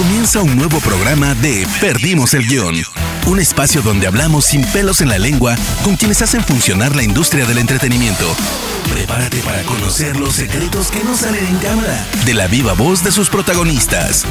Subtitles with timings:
[0.00, 2.74] Comienza un nuevo programa de Perdimos el Guión.
[3.26, 7.44] Un espacio donde hablamos sin pelos en la lengua con quienes hacen funcionar la industria
[7.44, 8.24] del entretenimiento.
[8.90, 13.12] Prepárate para conocer los secretos que no salen en cámara de la viva voz de
[13.12, 14.24] sus protagonistas.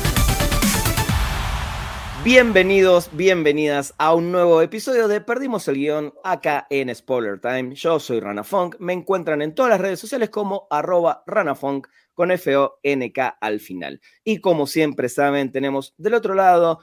[2.23, 7.75] Bienvenidos, bienvenidas a un nuevo episodio de Perdimos el Guión acá en Spoiler Time.
[7.75, 8.77] Yo soy Rana Funk.
[8.79, 11.87] Me encuentran en todas las redes sociales como arroba ranafunk
[12.19, 14.01] con F-O-N-K al final.
[14.25, 16.81] Y como siempre saben, tenemos del otro lado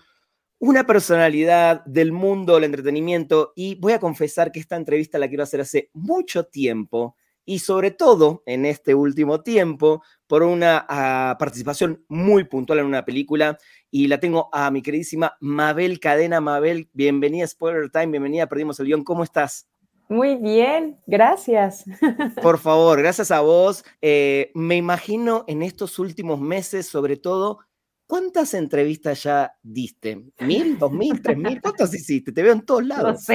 [0.59, 5.43] una personalidad del mundo del entretenimiento y voy a confesar que esta entrevista la quiero
[5.43, 12.03] hacer hace mucho tiempo y sobre todo en este último tiempo por una uh, participación
[12.09, 13.59] muy puntual en una película
[13.91, 16.41] y la tengo a mi queridísima Mabel Cadena.
[16.41, 19.69] Mabel, bienvenida Spoiler Time, bienvenida, perdimos el guion, ¿cómo estás?
[20.09, 21.85] Muy bien, gracias.
[22.43, 23.85] Por favor, gracias a vos.
[24.01, 27.59] Eh, me imagino en estos últimos meses, sobre todo,
[28.07, 30.25] ¿cuántas entrevistas ya diste?
[30.39, 31.61] ¿Mil, dos mil, tres mil?
[31.61, 32.33] ¿Cuántas hiciste?
[32.33, 33.27] Te veo en todos lados.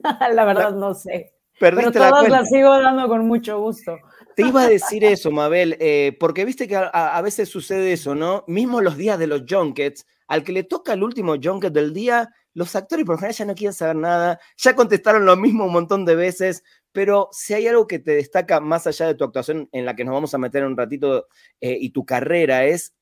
[0.00, 1.34] No sé, la verdad no sé.
[1.58, 3.96] Pero todas las sigo dando con mucho gusto.
[4.34, 8.14] Te iba a decir eso, Mabel, eh, porque viste que a, a, veces sucede eso,
[8.14, 8.44] ¿no?
[8.48, 12.34] Mismo los días de los junkets, al que le toca el último junket del día,
[12.54, 16.04] los actores por general ya no quieren saber nada, ya contestaron lo mismo un montón
[16.04, 19.84] de veces, pero si hay algo que te destaca más allá de tu actuación en
[19.84, 21.26] la que nos vamos a meter un ratito
[21.60, 22.94] eh, y tu carrera es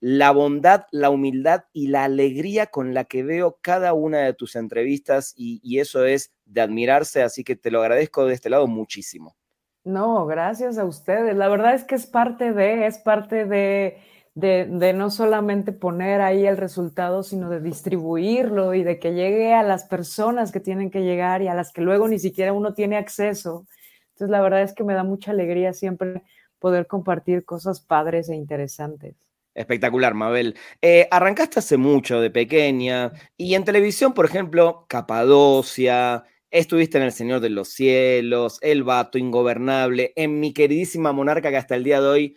[0.00, 4.56] la bondad, la humildad y la alegría con la que veo cada una de tus
[4.56, 8.66] entrevistas y, y eso es de admirarse, así que te lo agradezco de este lado
[8.66, 9.36] muchísimo.
[9.84, 11.36] No, gracias a ustedes.
[11.36, 13.98] La verdad es que es parte de, es parte de,
[14.34, 19.62] de, no solamente poner ahí el resultado, sino de distribuirlo y de que llegue a
[19.62, 22.96] las personas que tienen que llegar y a las que luego ni siquiera uno tiene
[22.96, 23.66] acceso.
[24.12, 26.22] Entonces, la verdad es que me da mucha alegría siempre
[26.58, 29.16] poder compartir cosas padres e interesantes.
[29.54, 30.56] Espectacular, Mabel.
[30.80, 37.12] Eh, arrancaste hace mucho, de pequeña, y en televisión, por ejemplo, Capadocia, Estuviste en El
[37.12, 42.02] Señor de los Cielos, El Vato Ingobernable, en mi queridísima Monarca, que hasta el día
[42.02, 42.36] de hoy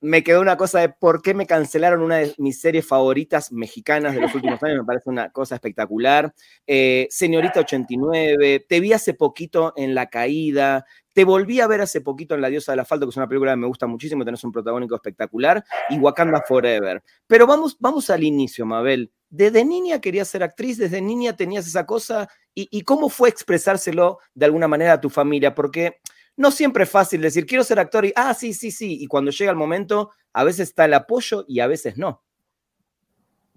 [0.00, 4.14] me quedó una cosa de por qué me cancelaron una de mis series favoritas mexicanas
[4.14, 6.32] de los últimos años, me parece una cosa espectacular.
[6.66, 12.00] Eh, Señorita 89, te vi hace poquito en La Caída, te volví a ver hace
[12.00, 14.42] poquito en La Diosa del Asfalto, que es una película que me gusta muchísimo, tenés
[14.44, 17.02] un protagónico espectacular, y Wakanda Forever.
[17.26, 19.12] Pero vamos, vamos al inicio, Mabel.
[19.28, 20.78] ¿Desde niña querías ser actriz?
[20.78, 22.28] ¿Desde niña tenías esa cosa?
[22.54, 25.54] ¿Y, y cómo fue expresárselo de alguna manera a tu familia?
[25.54, 26.00] Porque
[26.36, 28.98] no siempre es fácil decir, quiero ser actor y, ah, sí, sí, sí.
[29.00, 32.22] Y cuando llega el momento, a veces está el apoyo y a veces no.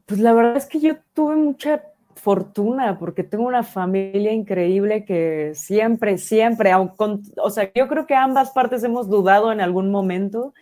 [0.05, 1.83] Pues la verdad es que yo tuve mucha
[2.15, 8.51] fortuna porque tengo una familia increíble que siempre, siempre, o sea, yo creo que ambas
[8.51, 10.53] partes hemos dudado en algún momento,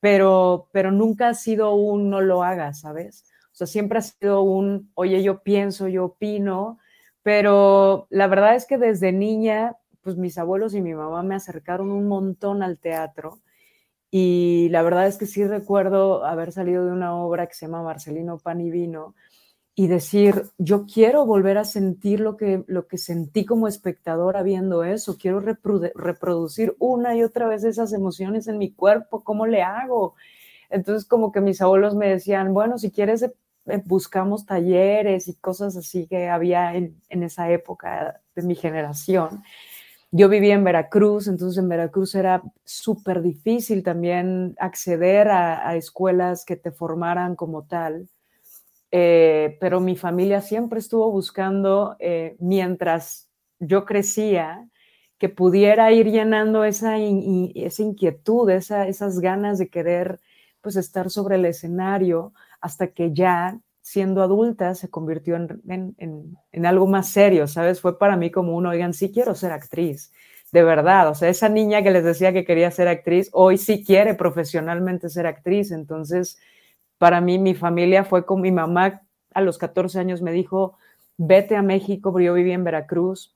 [0.00, 3.24] pero, pero nunca ha sido un no lo hagas, ¿sabes?
[3.52, 6.78] O sea, siempre ha sido un, oye, yo pienso, yo opino,
[7.22, 11.90] pero la verdad es que desde niña, pues mis abuelos y mi mamá me acercaron
[11.90, 13.40] un montón al teatro.
[14.10, 17.82] Y la verdad es que sí recuerdo haber salido de una obra que se llama
[17.82, 19.14] Marcelino Pan y Vino
[19.74, 24.84] y decir, yo quiero volver a sentir lo que, lo que sentí como espectadora viendo
[24.84, 30.14] eso, quiero reproducir una y otra vez esas emociones en mi cuerpo, ¿cómo le hago?
[30.68, 35.76] Entonces como que mis abuelos me decían, bueno, si quieres eh, buscamos talleres y cosas
[35.76, 39.42] así que había en, en esa época de mi generación.
[40.14, 46.56] Yo vivía en Veracruz, entonces en Veracruz era súper difícil también acceder a, escuelas que
[46.56, 48.10] te formaran como tal.
[48.90, 54.68] Eh, pero mi familia siempre estuvo buscando, eh, mientras yo crecía,
[55.16, 60.20] que pudiera ir llenando esa, esa inquietud, esa, esas ganas de querer
[60.60, 65.60] pues estar sobre el escenario hasta que ya siendo adulta se convirtió en,
[65.98, 67.80] en, en, algo más serio, ¿sabes?
[67.80, 70.12] Fue para mí como un, oigan, sí quiero ser actriz,
[70.52, 73.84] de verdad, o sea, esa niña que les decía que quería ser actriz, hoy sí
[73.84, 76.38] quiere profesionalmente ser actriz, entonces,
[76.98, 79.02] para mí, mi familia fue con mi mamá,
[79.34, 80.78] a los 14 años me dijo,
[81.16, 83.34] vete a México, porque yo vivía en Veracruz,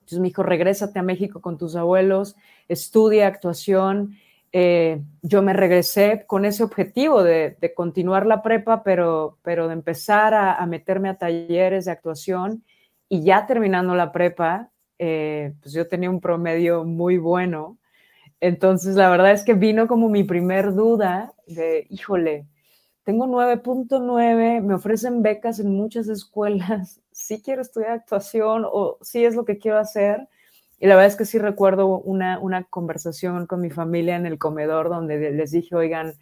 [0.00, 2.36] entonces me dijo, regrésate a México con tus abuelos,
[2.68, 4.16] estudia actuación,
[4.56, 9.72] eh, yo me regresé con ese objetivo de, de, continuar la prepa, pero, pero de
[9.72, 12.62] empezar a, a, meterme a talleres de actuación
[13.08, 14.70] y ya terminando la prepa,
[15.00, 17.78] eh, pues yo tenía un promedio muy bueno.
[18.38, 22.46] Entonces, la verdad es que vino como mi primer duda de, híjole,
[23.02, 29.34] tengo 9.9, me ofrecen becas en muchas escuelas, sí quiero estudiar actuación o sí es
[29.34, 30.28] lo que quiero hacer
[30.78, 34.38] y la verdad es que sí recuerdo una, una conversación con mi familia en el
[34.38, 36.14] comedor donde les dije, oigan,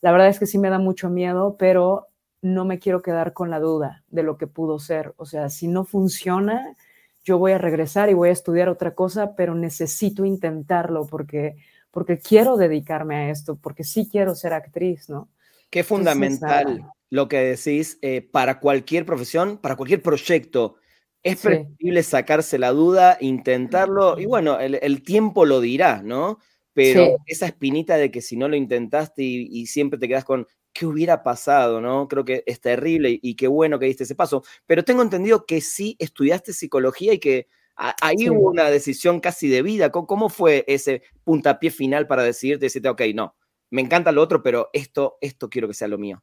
[0.00, 2.08] la verdad es que sí me da mucho miedo, pero
[2.40, 5.14] no me quiero quedar con la duda de lo que pudo ser.
[5.16, 6.76] O sea, si no funciona,
[7.24, 11.56] yo voy a regresar y voy a estudiar otra cosa, pero necesito intentarlo porque,
[11.90, 15.28] porque quiero dedicarme a esto, porque sí quiero ser actriz, ¿no?
[15.70, 20.76] Qué fundamental lo que decís eh, para cualquier profesión, para cualquier proyecto.
[21.22, 26.38] Es preferible sacarse la duda, intentarlo, y bueno, el, tiempo lo dirá, ¿no?
[26.72, 30.86] Pero esa espinita de que si no lo intentaste y, siempre te quedas con qué
[30.86, 32.06] hubiera pasado, ¿no?
[32.06, 34.44] Creo que es terrible y, qué bueno que diste ese paso.
[34.64, 39.62] Pero tengo entendido que sí estudiaste psicología y que ahí hubo una decisión casi de
[39.62, 39.90] vida.
[39.90, 43.34] ¿Cómo, fue ese puntapié final para decidirte, decirte, ok, no,
[43.70, 46.22] me encanta lo otro, pero esto, esto quiero que sea lo mío?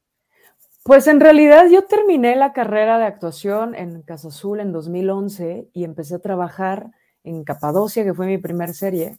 [0.85, 5.83] Pues en realidad yo terminé la carrera de actuación en Casa Azul en 2011 y
[5.83, 6.91] empecé a trabajar
[7.23, 9.17] en Capadocia, que fue mi primer serie,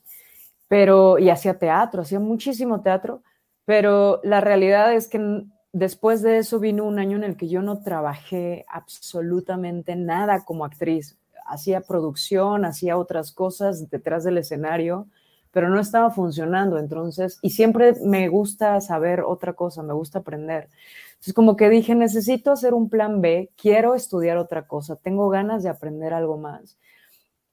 [0.69, 3.25] pero y hacía teatro, hacía muchísimo teatro,
[3.65, 5.43] pero la realidad es que
[5.73, 10.65] después de eso vino un año en el que yo no trabajé absolutamente nada como
[10.65, 11.19] actriz.
[11.47, 15.09] Hacía producción, hacía otras cosas detrás del escenario,
[15.51, 16.79] pero no estaba funcionando.
[16.79, 20.69] Entonces, y siempre me gusta saber otra cosa, me gusta aprender.
[21.17, 25.63] Entonces, como que dije, necesito hacer un plan B, quiero estudiar otra cosa, tengo ganas
[25.63, 26.79] de aprender algo más.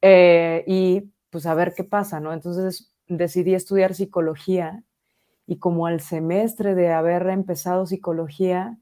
[0.02, 2.34] Eh, y pues a ver qué pasa, ¿no?
[2.34, 4.84] Entonces decidí estudiar psicología
[5.48, 8.78] y como al semestre de haber empezado psicología,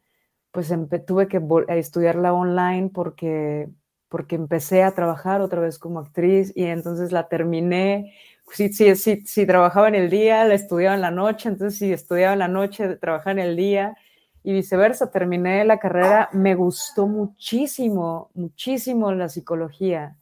[0.52, 0.74] pues
[1.08, 3.70] tuve que estudiarla online porque,
[4.10, 8.14] porque empecé a trabajar otra vez como actriz y entonces la terminé.
[8.52, 11.94] Si, si, si, si trabajaba en el día, la estudiaba en la noche, entonces si
[11.94, 13.96] estudiaba en la noche, trabajaba en el día
[14.44, 15.12] y viceversa.
[15.12, 20.18] Terminé la carrera, me gustó muchísimo, muchísimo la psicología.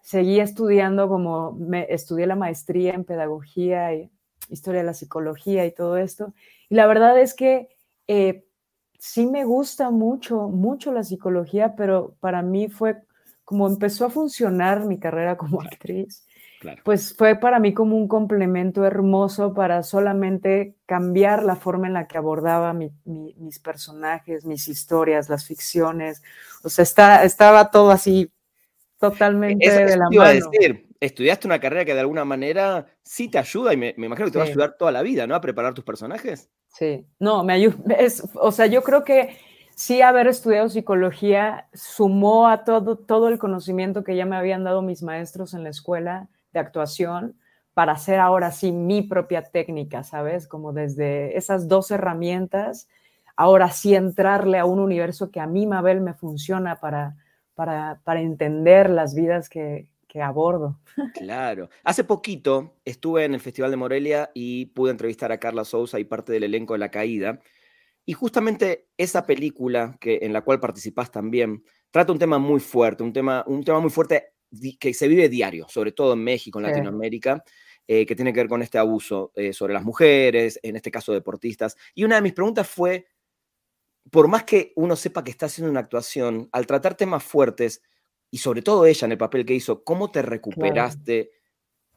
[0.00, 4.10] Seguí estudiando como me estudié la maestría en pedagogía y
[4.48, 6.34] historia de la psicología y todo esto.
[6.68, 7.68] Y la verdad es que
[8.08, 8.44] eh,
[8.98, 13.02] sí me gusta mucho, mucho la psicología, pero para mí fue
[13.44, 16.24] como empezó a funcionar mi carrera como actriz
[16.84, 22.06] pues fue para mí como un complemento hermoso para solamente cambiar la forma en la
[22.06, 26.22] que abordaba mis personajes, mis historias, las ficciones.
[26.62, 28.30] O sea, está, estaba todo así
[28.98, 30.30] totalmente de la mano.
[30.50, 34.32] decir, estudiaste una carrera que de alguna manera sí te ayuda y me, imagino que
[34.32, 35.34] te va a ayudar toda la vida, ¿no?
[35.34, 36.50] A preparar tus personajes.
[36.68, 37.76] Sí, no, me ayuda.
[38.34, 39.36] o sea, yo creo que
[39.74, 44.82] sí haber estudiado psicología sumó a todo, todo el conocimiento que ya me habían dado
[44.82, 47.36] mis maestros en la escuela de actuación
[47.74, 50.46] para hacer ahora sí mi propia técnica, ¿sabes?
[50.46, 52.88] Como desde esas dos herramientas,
[53.36, 57.16] ahora sí entrarle a un universo que a mí, Mabel, me funciona para,
[57.54, 60.78] para, para entender las vidas que, que abordo.
[61.14, 61.70] Claro.
[61.84, 66.04] Hace poquito estuve en el Festival de Morelia y pude entrevistar a Carla Sousa y
[66.04, 67.40] parte del elenco de La Caída.
[68.04, 73.02] Y justamente esa película que, en la cual participás también trata un tema muy fuerte,
[73.02, 74.31] un tema, un tema muy fuerte
[74.78, 77.42] que se vive diario, sobre todo en México, en Latinoamérica,
[77.86, 81.12] eh, que tiene que ver con este abuso eh, sobre las mujeres, en este caso
[81.12, 81.76] deportistas.
[81.94, 83.06] Y una de mis preguntas fue,
[84.10, 87.82] por más que uno sepa que está haciendo una actuación, al tratar temas fuertes,
[88.30, 91.32] y sobre todo ella en el papel que hizo, ¿cómo te recuperaste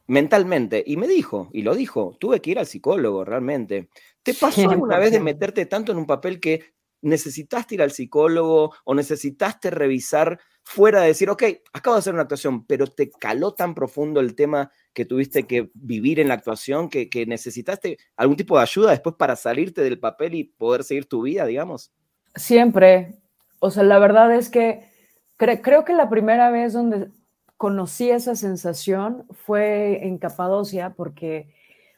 [0.08, 0.84] mentalmente?
[0.86, 3.90] Y me dijo, y lo dijo, tuve que ir al psicólogo realmente.
[4.22, 8.74] ¿Te pasó alguna vez de meterte tanto en un papel que necesitaste ir al psicólogo
[8.84, 11.44] o necesitaste revisar fuera de decir, ok,
[11.74, 15.70] acabo de hacer una actuación, pero te caló tan profundo el tema que tuviste que
[15.76, 20.34] vivir en la actuación que, necesitaste algún tipo de ayuda después para salirte del papel
[20.34, 21.94] y poder seguir tu vida, digamos?
[22.34, 23.16] Siempre.
[23.60, 24.90] O sea, la verdad es que
[25.38, 27.10] creo que la primera vez donde
[27.58, 31.54] conocí esa sensación fue en Capadocia porque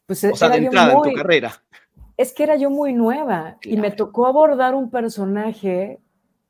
[0.05, 1.63] pues o sea, de entrada en tu carrera.
[2.17, 5.99] Es que era yo muy nueva y me tocó abordar un personaje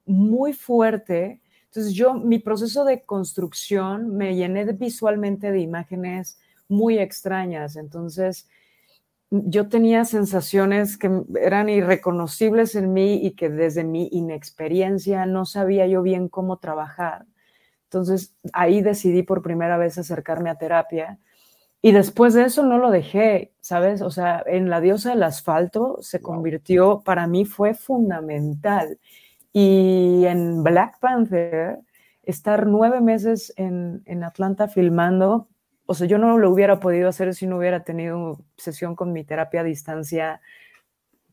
[0.05, 1.41] muy fuerte
[1.77, 7.75] entonces yo, mi proceso de construcción me llené visualmente de imágenes muy extrañas.
[7.75, 8.49] Entonces
[9.29, 15.85] yo tenía sensaciones que eran irreconocibles en mí y que desde mi inexperiencia no sabía
[15.85, 17.27] yo bien cómo trabajar.
[17.83, 21.19] Entonces ahí decidí por primera vez acercarme a terapia
[21.83, 24.01] y después de eso no lo dejé, ¿sabes?
[24.01, 28.97] O sea, en La diosa del asfalto se convirtió, para mí fue fundamental.
[29.59, 31.79] Y en Black Panther,
[32.21, 35.47] estar nueve meses en, Atlanta filmando,
[35.87, 39.23] o sea, yo no lo hubiera podido hacer si no hubiera tenido sesión con mi
[39.23, 40.41] terapia a distancia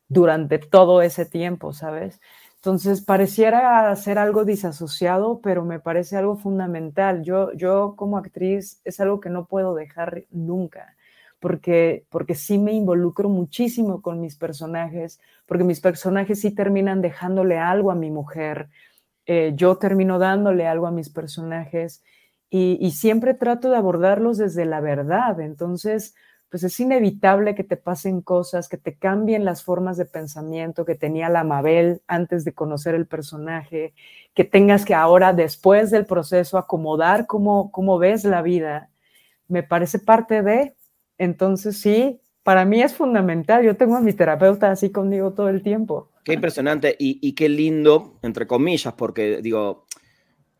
[0.07, 2.19] durante todo ese tiempo, ¿sabes?
[2.55, 7.21] Entonces, pareciera ser algo disasociado, pero me parece algo fundamental.
[7.21, 10.95] Yo, yo como actriz es algo que no puedo dejar nunca,
[11.39, 17.57] porque, porque sí me involucro muchísimo con mis personajes, porque mis personajes sí terminan dejándole
[17.57, 18.69] algo a mi mujer,
[19.25, 22.03] eh, yo termino dándole algo a mis personajes
[22.49, 25.39] y, y siempre trato de abordarlos desde la verdad.
[25.39, 26.15] Entonces,
[26.49, 30.95] pues es inevitable que te pasen cosas, que te cambien las formas de pensamiento que
[30.95, 33.93] tenía la Mabel antes de conocer el personaje,
[34.33, 38.89] que tengas que ahora, después del proceso, acomodar cómo, cómo ves la vida.
[39.47, 40.75] Me parece parte de,
[41.17, 43.65] entonces sí, para mí es fundamental.
[43.65, 46.11] Yo tengo a mi terapeuta así conmigo todo el tiempo.
[46.23, 49.87] Qué impresionante y, qué lindo, entre comillas, porque digo,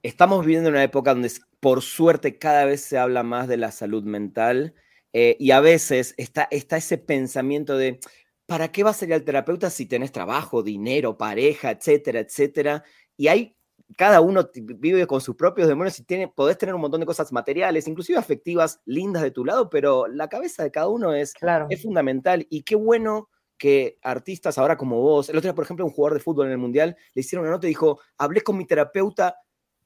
[0.02, 4.04] estamos viviendo una época donde por suerte cada vez se habla más de la salud
[4.04, 4.74] mental
[5.14, 8.00] eh, y a veces está, está ese pensamiento de,
[8.48, 12.84] ¿para qué vas a ir al terapeuta si tenés trabajo, dinero, pareja, etcétera, etcétera?
[13.16, 13.56] Y hay,
[13.98, 17.32] cada uno vive con sus propios demonios y tiene, podés tener un montón de cosas
[17.32, 21.68] materiales, inclusive afectivas, lindas de tu lado, pero la cabeza de cada uno es, claro.
[21.70, 22.48] es fundamental.
[22.50, 26.18] Y qué bueno que artistas ahora como vos, el otro día, por ejemplo, un jugador
[26.18, 29.38] de fútbol en el Mundial, le hicieron una nota y dijo, hablé con mi terapeuta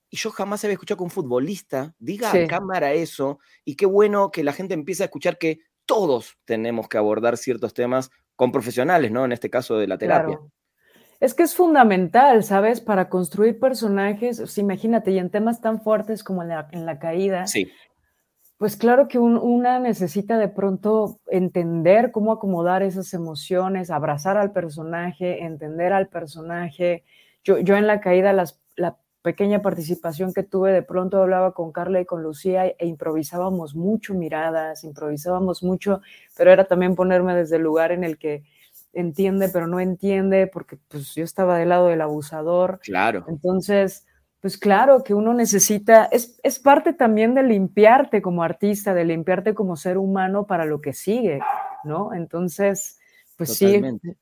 [0.09, 2.39] y yo jamás había escuchado que un futbolista diga Sí.
[2.39, 3.39] a cámara eso.
[3.63, 7.73] Y qué bueno que la gente empiece a escuchar que todos tenemos que abordar ciertos
[7.73, 9.25] temas con profesionales, ¿no?
[9.25, 10.37] En este caso de la terapia.
[10.37, 10.51] Claro.
[11.19, 12.79] Es que es fundamental, ¿sabes?
[12.81, 16.99] Para construir personajes, sea, imagínate, y en temas tan fuertes como en la, en la
[16.99, 17.69] caída, Sí,
[18.57, 24.51] pues claro que un- una necesita de pronto entender cómo acomodar esas emociones, abrazar al
[24.51, 27.03] personaje, entender al personaje.
[27.43, 31.71] Yo, yo en la caída, las, la pequeña participación que tuve, de pronto hablaba con
[31.71, 36.01] Carla y con Lucía e improvisábamos mucho miradas, improvisábamos mucho,
[36.37, 38.43] pero era también ponerme desde el lugar en el que
[38.93, 42.79] entiende pero no entiende, porque pues yo estaba del lado del abusador.
[42.83, 43.25] claro.
[43.27, 44.05] Entonces,
[44.41, 49.53] pues claro que uno necesita, es, es parte también de limpiarte como artista, de limpiarte
[49.53, 51.41] como ser humano para lo que sigue,
[51.83, 52.13] ¿no?
[52.13, 52.99] Entonces,
[53.35, 54.17] pues sí, Totalmente.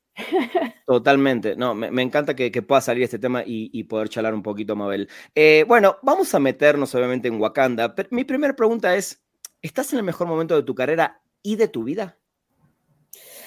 [0.86, 1.56] Totalmente.
[1.56, 4.42] No, me, me encanta que, que pueda salir este tema y, y poder charlar un
[4.42, 5.08] poquito, Mabel.
[5.34, 9.22] Eh, bueno, vamos a meternos obviamente en Wakanda, pero mi primera pregunta es,
[9.62, 12.18] ¿estás en el mejor momento de tu carrera y de tu vida?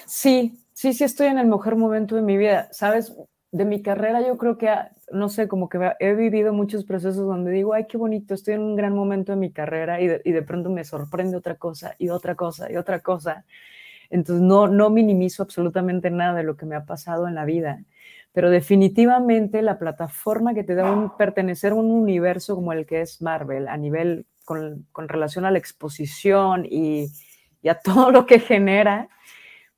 [0.06, 2.68] sí, sí, sí estoy en el mejor momento de mi vida.
[2.72, 3.14] Sabes,
[3.52, 4.68] de mi carrera yo creo que,
[5.12, 8.62] no sé, como que he vivido muchos procesos donde digo, ay, qué bonito, estoy en
[8.62, 11.94] un gran momento de mi carrera y de, y de pronto me sorprende otra cosa
[11.98, 13.44] y otra cosa y otra cosa.
[14.10, 17.84] Entonces no, no minimizo absolutamente nada de lo que me ha pasado en la vida,
[18.32, 23.02] pero definitivamente la plataforma que te da un pertenecer a un universo como el que
[23.02, 27.06] es Marvel, a nivel con, con relación a la exposición y,
[27.62, 29.08] y, a todo lo que genera,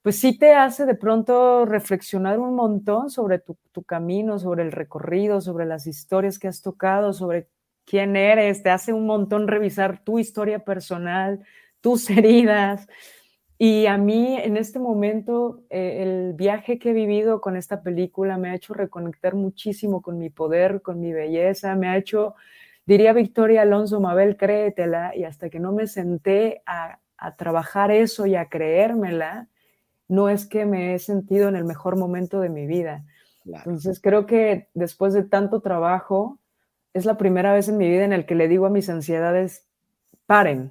[0.04, 4.70] pues sí te hace de pronto reflexionar un montón sobre tu, tu camino, sobre el
[4.70, 7.48] recorrido, sobre las historias que has tocado, sobre
[7.86, 11.42] quién eres, te hace un montón revisar tu historia personal,
[11.80, 12.86] tus heridas,
[13.56, 18.36] y a mí en este momento eh, el viaje que he vivido con esta película
[18.36, 22.34] me ha hecho reconectar muchísimo con mi poder, con mi belleza, me ha hecho,
[22.84, 28.26] diría Victoria Alonso, Mabel, créetela, y hasta que no me senté a, a trabajar eso
[28.26, 29.48] y a creérmela,
[30.08, 33.04] no es que me he sentido en el mejor momento de mi vida.
[33.42, 33.70] Claro.
[33.70, 36.38] Entonces creo que después de tanto trabajo,
[36.94, 39.66] es la primera vez en mi vida en el que le digo a mis ansiedades,
[40.26, 40.70] paren,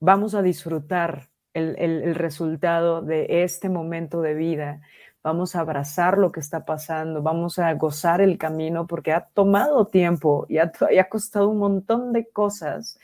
[0.00, 4.80] vamos a disfrutar el, el, el, resultado de este momento de vida.
[5.22, 9.86] Vamos a abrazar lo que está pasando, vamos a gozar el camino porque ha tomado
[9.86, 12.98] tiempo y ha, y ha costado un montón de cosas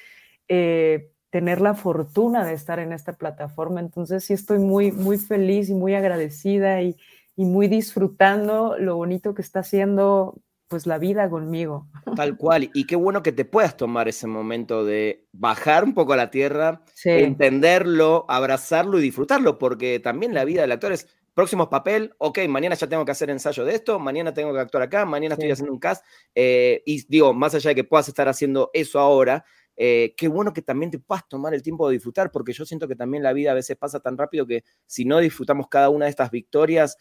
[0.48, 3.80] eh, tener la fortuna de estar en esta plataforma.
[3.80, 6.96] Entonces sí estoy muy, muy feliz y muy agradecida y,
[7.36, 11.88] y muy disfrutando lo bonito que está haciendo pues la vida conmigo.
[12.16, 16.12] Tal cual, y qué bueno que te puedas tomar ese momento de bajar un poco
[16.12, 17.10] a la tierra, sí.
[17.10, 22.74] entenderlo, abrazarlo y disfrutarlo, porque también la vida del actor es próximo papel, ok, mañana
[22.76, 25.40] ya tengo que hacer ensayo de esto, mañana tengo que actuar acá, mañana sí.
[25.40, 29.00] estoy haciendo un cast, eh, y digo, más allá de que puedas estar haciendo eso
[29.00, 29.44] ahora,
[29.82, 32.86] eh, qué bueno que también te puedas tomar el tiempo de disfrutar, porque yo siento
[32.86, 36.04] que también la vida a veces pasa tan rápido que si no disfrutamos cada una
[36.04, 36.98] de estas victorias,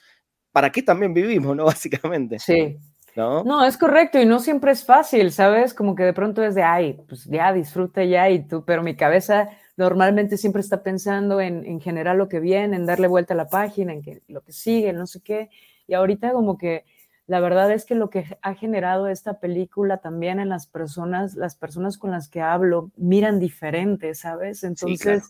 [0.53, 1.65] ¿para qué también vivimos, no?
[1.65, 2.39] Básicamente.
[2.39, 2.77] Sí,
[3.17, 3.43] ¿No?
[3.43, 3.65] ¿no?
[3.65, 5.73] es correcto y no siempre es fácil, ¿sabes?
[5.73, 8.95] Como que de pronto es de, ay, pues ya disfruta ya y tú, pero mi
[8.95, 13.37] cabeza normalmente siempre está pensando en, en general lo que viene, en darle vuelta a
[13.37, 15.49] la página, en que, lo que sigue, no sé qué.
[15.85, 16.85] Y ahorita como que
[17.29, 21.55] la verdad es que lo que ha generado esta película también en las personas, las
[21.55, 24.63] personas con las que hablo, miran diferente, ¿sabes?
[24.63, 25.23] Entonces sí, claro.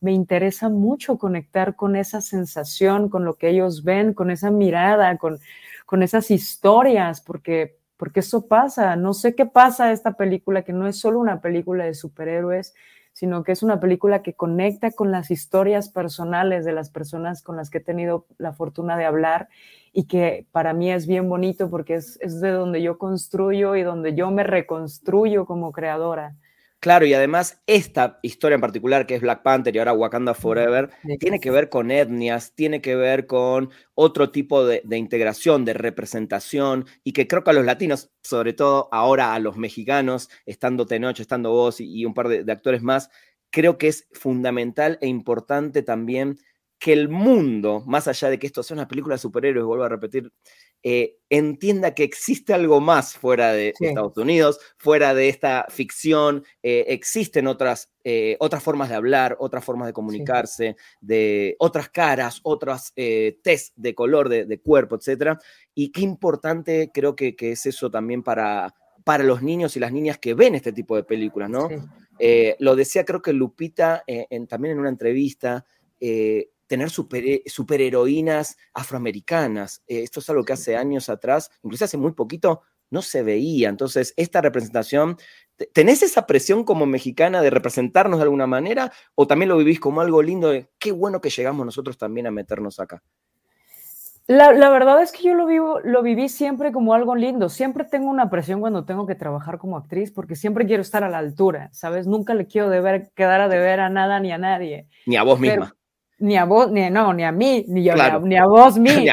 [0.00, 5.18] me interesa mucho conectar con esa sensación, con lo que ellos ven, con esa mirada,
[5.18, 5.38] con
[5.90, 8.94] con esas historias, porque, porque eso pasa.
[8.94, 12.74] No sé qué pasa esta película, que no es solo una película de superhéroes,
[13.12, 17.56] sino que es una película que conecta con las historias personales de las personas con
[17.56, 19.48] las que he tenido la fortuna de hablar
[19.92, 23.82] y que para mí es bien bonito porque es, es de donde yo construyo y
[23.82, 26.36] donde yo me reconstruyo como creadora.
[26.80, 30.88] Claro, y además esta historia en particular, que es Black Panther y ahora Wakanda Forever,
[31.18, 36.86] tiene que ver con etnias, tiene que ver con otro tipo de, integración, de representación,
[37.04, 41.20] y que creo que a los latinos, sobre todo ahora a los mexicanos, estando Tenoch,
[41.20, 43.10] estando vos y, un par de actores más,
[43.50, 46.38] creo que es fundamental e importante también
[46.78, 49.88] que el mundo, más allá de que esto sea una película de superhéroes, vuelvo a
[49.90, 50.32] repetir,
[50.82, 56.86] eh, entienda que existe algo más fuera de Estados Unidos, fuera de esta ficción, eh,
[56.88, 62.94] existen otras, eh, otras formas de hablar, otras formas de comunicarse, de otras caras, otras
[62.94, 65.38] test de color, de, cuerpo, etc.
[65.74, 70.18] Y qué importante creo que, es eso también para, para los niños y las niñas
[70.18, 71.68] que ven este tipo de películas, ¿no?
[72.58, 74.04] lo decía creo que Lupita
[74.48, 75.64] también en una entrevista,
[76.70, 79.82] tener super, superheroínas afroamericanas.
[79.88, 83.68] Eh, esto es algo que hace años atrás, incluso hace muy poquito, no se veía.
[83.68, 85.16] Entonces, esta representación,
[85.72, 90.00] ¿tenés esa presión como mexicana de representarnos de alguna manera o también lo vivís como
[90.00, 93.02] algo lindo de qué bueno que llegamos nosotros también a meternos acá?
[94.28, 97.48] La, la, verdad es que yo lo, vivo, lo viví siempre como algo lindo.
[97.48, 101.08] Siempre tengo una presión cuando tengo que trabajar como actriz porque siempre quiero estar a
[101.08, 102.06] la altura, ¿sabes?
[102.06, 104.86] Nunca le quiero deber, quedar a deber a nada ni a nadie.
[105.04, 105.74] Ni a vos misma
[106.20, 108.90] ni a vos, ni, no, ni a mí, ni, yo, ni, a, vos, mí.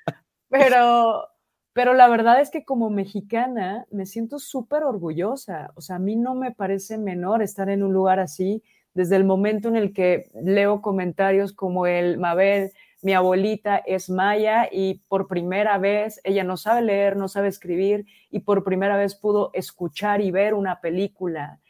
[0.48, 1.24] pero,
[1.72, 5.70] pero la verdad es que como mexicana me siento súper orgullosa.
[5.76, 9.24] O sea, a mí no me parece menor estar en un lugar así desde el
[9.24, 12.72] momento en el que leo comentarios como el Mabel,
[13.02, 18.04] mi abuelita es maya y por primera vez ella no sabe leer, no sabe escribir
[18.30, 21.60] y por primera vez pudo escuchar y ver una película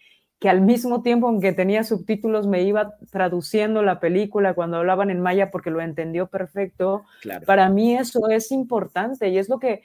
[0.41, 5.21] que al mismo tiempo, aunque tenía subtítulos, me iba traduciendo la película cuando hablaban en
[5.21, 7.05] maya porque lo entendió perfecto.
[7.47, 9.83] Para mí eso es importante y es lo que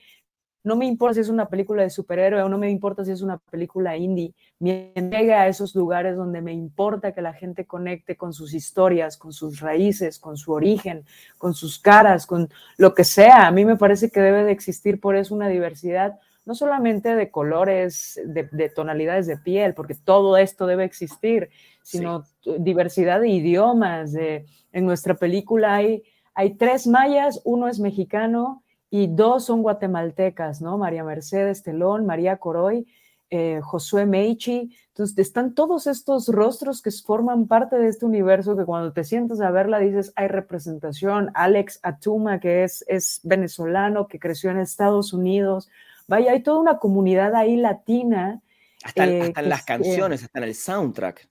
[0.64, 3.22] no me importa si es una película de superhéroe o no me importa si es
[3.22, 4.34] una película indie.
[4.60, 9.18] Me llega a esos lugares donde me importa que la gente conecte con sus historias,
[9.18, 11.06] con sus raíces, con su origen,
[11.38, 13.46] con sus caras, con lo que sea.
[13.46, 17.32] A mí me parece que debe de existir por eso una diversidad no solamente de
[17.32, 21.50] colores, de, tonalidades de piel, porque todo esto debe existir,
[21.82, 22.26] sino
[22.60, 24.14] diversidad de idiomas.
[24.14, 26.04] De, en nuestra película hay,
[26.34, 30.78] hay tres mayas, uno es mexicano y dos son guatemaltecas, ¿no?
[30.78, 32.86] María Mercedes Telón, María Coroy,
[33.32, 34.76] eh, Josué Meichi.
[34.90, 39.42] Entonces, están todos estos rostros que forman parte de este universo que cuando te sientas
[39.42, 41.32] a verla dices, hay representación.
[41.34, 45.70] Alex Atuma, que es, es venezolano, que creció en Estados Unidos.
[46.08, 48.42] Vaya, hay toda una comunidad ahí latina.
[48.84, 51.28] Hasta, en eh, las canciones, hasta en el soundtrack.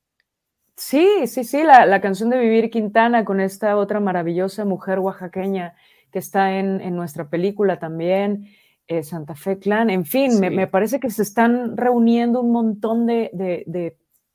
[0.76, 5.76] Sí, sí, sí, la, canción de Vivir Quintana con esta otra maravillosa mujer oaxaqueña
[6.10, 8.48] que está en, nuestra película también,
[8.88, 13.30] eh, Santa Fe Clan, en fin, me, parece que se están reuniendo un montón de,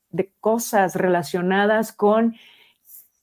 [0.09, 2.35] de cosas relacionadas con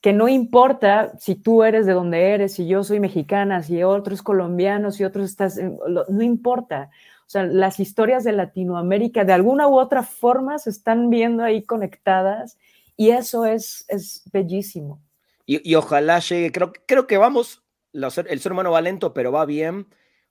[0.07, 4.23] que no importa si tú eres de donde eres, si yo soy mexicana, si otros
[4.23, 6.91] colombianos, si otros estás, no importa.
[7.23, 11.65] O sea, las historias de Latinoamérica de alguna u otra forma se están viendo ahí
[11.65, 12.57] conectadas
[12.97, 15.03] y eso es, es bellísimo.
[15.45, 19.89] Y, ojalá llegue, creo, creo que vamos, el ser humano va lento, pero va bien.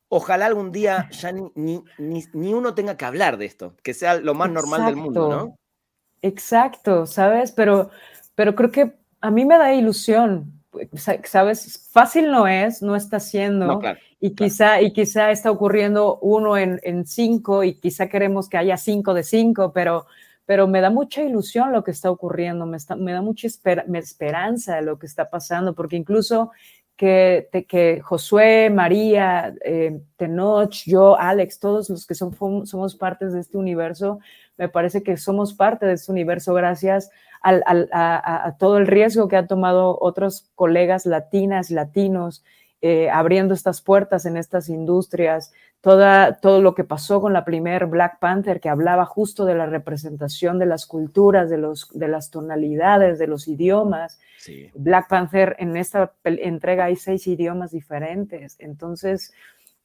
[0.08, 4.36] Ojalá algún día ya ni, ni, uno tenga que hablar de esto, que sea lo
[4.36, 5.58] más normal del mundo, ¿no?
[6.22, 7.52] Exacto, ¿sabes?
[7.52, 7.90] Pero,
[8.36, 10.54] pero creo que a mí me da ilusión,
[11.24, 13.82] sabes, fácil no es, no está siendo,
[14.20, 19.16] y, quizá, y quizá está ocurriendo uno en, cinco, y quizá queremos que haya cinco
[19.16, 20.06] de cinco, pero,
[20.46, 24.84] pero me da mucha ilusión lo que está ocurriendo, me, me da mucha esperanza de
[24.84, 26.52] lo que está pasando, porque incluso
[26.96, 32.36] que, que Josué, María, eh, Tenoch, yo, Alex, todos los que son,
[32.68, 34.20] somos partes de este universo,
[34.58, 37.14] me parece que somos parte de este universo gracias a,
[38.58, 42.44] todo el riesgo que han tomado otros colegas latinas, latinos,
[42.82, 47.88] eh, abriendo estas puertas en estas industrias, toda, todo lo que pasó con la primer
[47.88, 52.30] Black Panther, que hablaba justo de la representación de las culturas, de, los, de las
[52.30, 54.20] tonalidades, de los idiomas.
[54.76, 58.56] Black Panther, en esta entrega hay seis idiomas diferentes.
[58.60, 59.34] Entonces,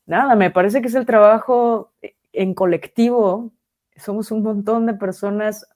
[0.04, 1.92] nada, me parece que es el trabajo
[2.32, 3.50] en colectivo.
[3.96, 5.66] Somos un montón de personas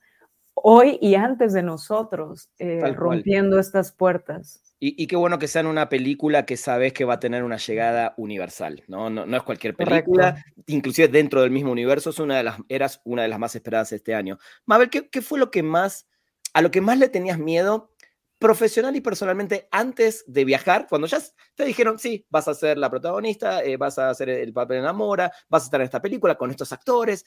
[0.55, 4.61] hoy y antes de nosotros, eh, rompiendo estas puertas.
[4.87, 7.57] Y, qué bueno que sea en una película que sabes que va a tener una
[7.57, 9.09] llegada universal, ¿no?
[9.09, 10.45] No, es cualquier película.
[10.67, 13.93] inclusive dentro del mismo universo, es una de las, eras una de las más esperadas
[13.93, 14.37] este año.
[14.67, 16.07] Mabel, ¿qué, ¿qué, fue lo que más,
[16.53, 17.93] a lo que más le tenías miedo
[18.39, 20.87] profesional y personalmente antes de viajar?
[20.87, 21.19] Cuando ya
[21.55, 24.87] te dijeron, sí, vas a ser la protagonista, eh, vas a hacer el papel en
[24.87, 27.25] Amora, vas a estar en esta película con estos actores.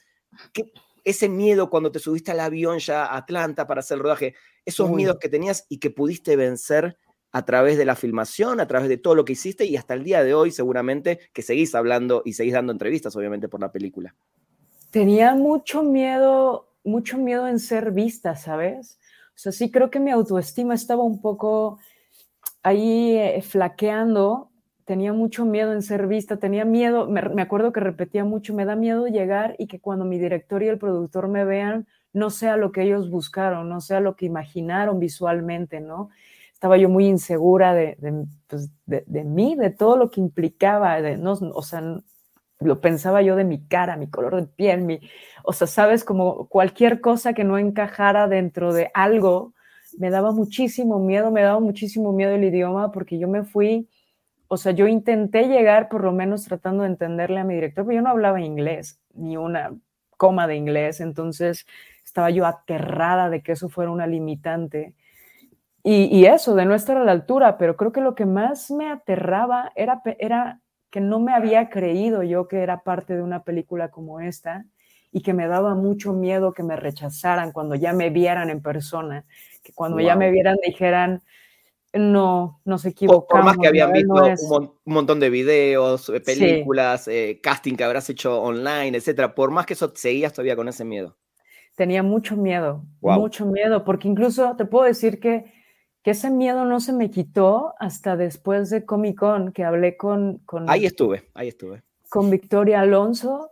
[0.53, 0.71] ¿Qué,
[1.07, 4.91] ese miedo cuando te subiste al avión ya a Atlanta para hacer el rodaje, esos
[4.91, 6.97] miedos que tenías y que pudiste vencer
[7.31, 10.03] a través de la filmación, a través de todo lo que hiciste y hasta el
[10.03, 14.15] día de hoy seguramente que seguís hablando y seguís dando entrevistas obviamente por la película.
[14.91, 18.99] Tenía mucho miedo, mucho miedo en ser vista, ¿sabes?
[19.29, 21.79] O sea, sí creo que mi autoestima estaba un poco
[22.63, 24.51] ahí eh, flaqueando,
[24.87, 28.77] tenía mucho miedo en ser vista, tenía miedo, me, acuerdo que repetía mucho, me da
[28.77, 32.71] miedo llegar y que cuando mi director y el productor me vean, no sea lo
[32.71, 36.09] que ellos buscaron, no sea lo que imaginaron visualmente, ¿no?
[36.53, 37.97] estaba yo muy insegura de,
[38.47, 41.83] pues, de, mí, de todo lo que implicaba, de, no, o sea,
[42.59, 44.99] lo pensaba yo de mi cara, mi color de piel, mi,
[45.43, 49.53] o sea, sabes, como cualquier cosa que no encajara dentro de algo,
[49.99, 53.87] me daba muchísimo miedo, me daba muchísimo miedo el idioma porque yo me fui,
[54.47, 57.95] o sea, yo intenté llegar por lo menos tratando de entenderle a mi director, pero
[57.95, 59.75] yo no hablaba inglés, ni una
[60.17, 61.65] coma de inglés, entonces
[62.03, 64.95] estaba yo aterrada de que eso fuera una limitante
[65.89, 68.71] y, y, eso, de no estar a la altura, pero creo que lo que más
[68.71, 73.43] me aterraba era, era que no me había creído yo que era parte de una
[73.43, 74.65] película como esta
[75.13, 79.23] y que me daba mucho miedo que me rechazaran cuando ya me vieran en persona,
[79.63, 80.07] que cuando wow.
[80.07, 81.21] ya me vieran dijeran,
[81.97, 83.27] no, nos equivocamos.
[83.29, 84.41] Por más que habían visto no es...
[84.49, 87.11] un, montón de videos, películas, sí.
[87.11, 90.85] eh, casting que habrás hecho online, etcétera, por más que eso seguías todavía con ese
[90.85, 91.17] miedo.
[91.75, 93.19] Tenía mucho miedo, wow.
[93.19, 95.51] mucho miedo, porque incluso te puedo decir que
[96.07, 100.37] que ese miedo no se me quitó hasta después de Comic Con, que hablé con...
[100.45, 101.83] con ahí estuve, ahí estuve.
[102.07, 103.51] Con Victoria Alonso.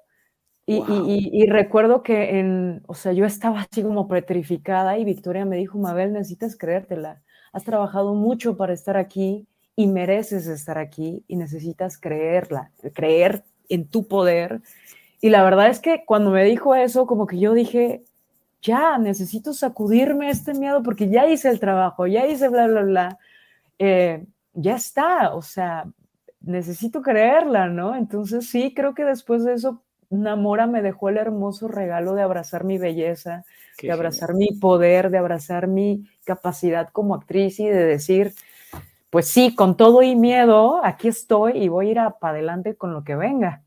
[0.65, 1.05] Y, wow.
[1.05, 5.43] y, y, y, recuerdo que en, o sea, yo estaba así como petrificada y Victoria
[5.43, 7.25] me dijo, Mabel, necesitas creértela.
[7.56, 13.88] Has trabajado mucho para estar aquí y mereces estar aquí y necesitas creerla, creer en
[13.88, 14.62] tu poder.
[15.22, 18.04] Y la verdad es que cuando me dijo eso, como que yo dije,
[18.62, 23.20] ya necesito sacudirme este miedo porque ya hice el trabajo, ya hice bla, bla, bla.
[23.80, 25.86] Eh, ya está, o sea,
[26.41, 27.96] necesito creerla, ¿no?
[27.96, 32.63] Entonces sí, creo que después de eso, Namora me dejó el hermoso regalo de abrazar
[32.63, 33.46] mi belleza,
[33.78, 34.52] Qué de abrazar genial.
[34.54, 38.34] mi poder, de abrazar mi capacidad como actriz y de decir,
[39.10, 42.94] pues sí, con todo y miedo, aquí estoy y voy a ir para adelante con
[42.94, 43.63] lo que venga.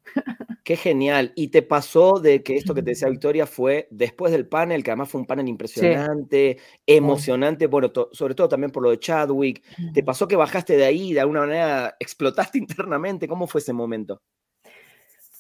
[0.62, 1.32] Qué genial.
[1.34, 4.90] Y te pasó de que esto que te decía Victoria fue después del panel, que
[4.90, 6.82] además fue un panel impresionante, sí.
[6.86, 9.62] emocionante, bueno, to sobre todo también por lo de Chadwick.
[9.94, 13.26] ¿Te pasó que bajaste de ahí, de alguna manera explotaste internamente?
[13.26, 14.20] ¿Cómo fue ese momento?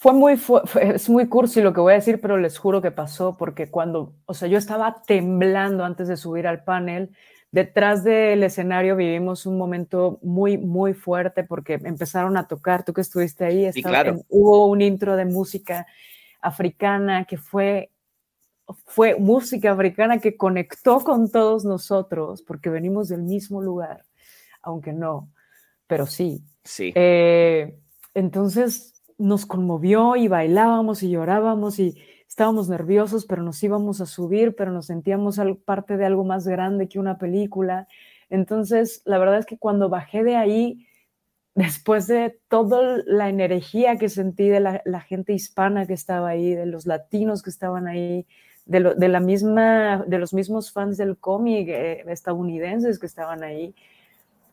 [0.00, 0.62] Fue muy, fue,
[0.94, 4.14] es muy cursi lo que voy a decir, pero les juro que pasó, porque cuando,
[4.26, 7.10] o sea, yo estaba temblando antes de subir al panel,
[7.50, 13.00] detrás del escenario vivimos un momento muy, muy fuerte porque empezaron a tocar, tú que
[13.00, 14.10] estuviste ahí, sí, claro.
[14.10, 15.86] en, hubo un intro de música
[16.40, 17.90] africana que fue,
[18.84, 24.04] fue música africana que conectó con todos nosotros porque venimos del mismo lugar,
[24.62, 25.28] aunque no,
[25.86, 26.44] pero sí.
[26.62, 26.92] Sí.
[26.94, 27.78] Eh,
[28.14, 31.96] entonces nos conmovió y bailábamos y llorábamos y
[32.28, 36.88] estábamos nerviosos, pero nos íbamos a subir, pero nos sentíamos parte de algo más grande
[36.88, 37.88] que una película.
[38.30, 40.86] Entonces, la verdad es que cuando bajé de ahí,
[41.54, 46.66] después de toda la energía que sentí de la, gente hispana que estaba ahí, de
[46.66, 48.26] los latinos que estaban ahí,
[48.66, 53.74] de la misma, de los mismos fans del cómic eh, estadounidenses que estaban ahí,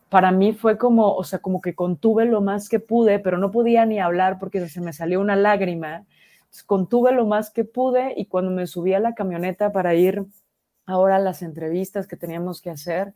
[0.09, 3.51] para mí fue como, o sea, como que contuve lo más que pude, pero no
[3.51, 6.05] podía ni hablar porque se me salió una lágrima
[6.63, 10.25] contuve lo más que pude y cuando me subí a la camioneta para ir
[10.85, 13.13] ahora a las entrevistas que teníamos que hacer,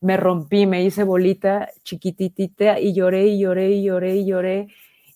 [0.00, 4.68] me rompí, me hice bolita chiquititita y lloré y lloré y lloré y lloré.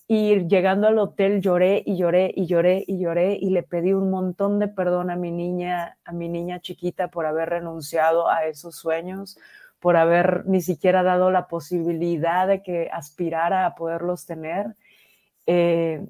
[0.07, 4.09] Y llegando al hotel lloré y lloré y lloré y lloré y le pedí un
[4.09, 8.75] montón de perdón a mi niña, a mi niña chiquita por haber renunciado a esos
[8.75, 9.37] sueños,
[9.81, 14.75] por haber ni siquiera dado la posibilidad de que aspirara a poderlos tener.
[15.47, 16.05] Eh,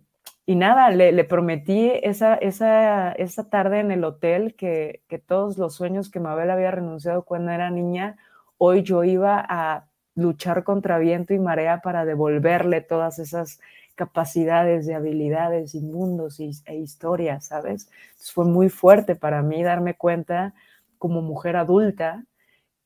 [0.45, 5.57] y nada, le, le prometí esa, esa, esa, tarde en el hotel que, que, todos
[5.57, 8.17] los sueños que Mabel había renunciado cuando era niña,
[8.57, 13.61] hoy yo iba a luchar contra viento y marea para devolverle todas esas
[13.95, 17.89] capacidades de habilidades y mundos y, e historias, ¿sabes?
[18.09, 20.53] Entonces fue muy fuerte para mí darme cuenta
[20.97, 22.25] como mujer adulta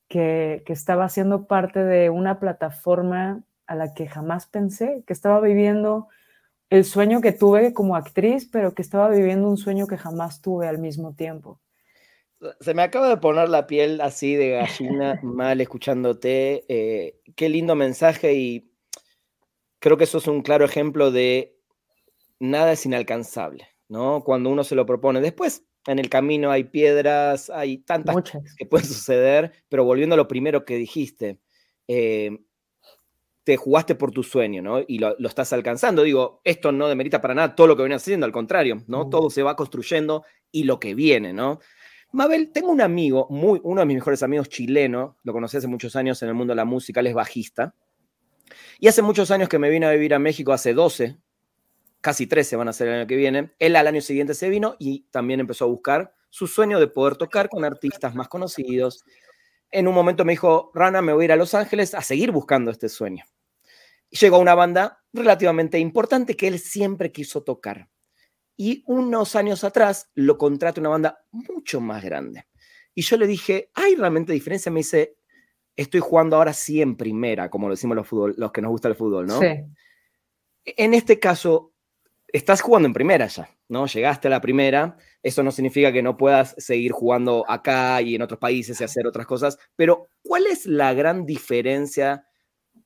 [0.08, 6.08] que, estaba siendo parte de una plataforma a la que jamás pensé, que estaba viviendo
[6.70, 10.68] el sueño que tuve como actriz, pero que estaba viviendo un sueño que jamás tuve
[10.68, 11.60] al mismo tiempo.
[12.60, 16.66] Se me acaba de poner la piel así de gallina mal escuchándote.
[16.68, 18.72] Eh, qué lindo mensaje y
[19.80, 21.58] creo que eso es un claro ejemplo de
[22.40, 24.24] nada es inalcanzable, ¿no?
[24.24, 25.22] Cuando uno se lo propone.
[25.22, 30.18] Después, en el camino hay piedras, hay tantas cosas que pueden suceder, pero volviendo a
[30.18, 31.40] lo primero que dijiste,
[31.88, 32.38] eh,
[33.44, 34.80] te jugaste por tu sueño, ¿no?
[34.86, 36.02] Y lo, estás alcanzando.
[36.02, 39.08] Digo, esto no demerita para nada todo lo que venías haciendo, al contrario, ¿no?
[39.08, 41.60] Todo se va construyendo y lo que viene, ¿no?
[42.12, 45.96] Mabel, tengo un amigo, muy, uno de mis mejores amigos chileno, lo conocí hace muchos
[45.96, 47.76] años en el mundo de la música, él es bajista.
[48.80, 51.18] Y hace muchos años que me vine a vivir a México, hace 12,
[52.06, 53.56] casi 13 van a ser el año que viene.
[53.58, 57.16] Él al año siguiente se vino y también empezó a buscar su sueño de poder
[57.16, 59.04] tocar con artistas más conocidos.
[59.72, 62.32] En un momento me dijo, Rana, me voy a ir a Los Ángeles a seguir
[62.32, 63.26] buscando este sueño
[64.10, 67.90] llegó a una banda relativamente importante que él siempre quiso tocar.
[68.58, 72.48] Y unos años atrás lo contrata una banda mucho más grande.
[72.94, 74.72] Y yo le dije, ¿hay realmente diferencia?
[74.72, 75.18] Me dice,
[75.76, 78.88] estoy jugando ahora sí en primera, como lo decimos los, fútbol, los que nos gusta
[78.88, 79.40] el fútbol, ¿no?
[79.40, 79.48] Sí.
[80.64, 81.74] En este caso,
[82.28, 83.88] estás jugando en primera ya, ¿no?
[83.88, 88.22] Llegaste a la primera, eso no significa que no puedas seguir jugando acá y en
[88.22, 92.26] otros países y hacer otras cosas, pero ¿cuál es la gran diferencia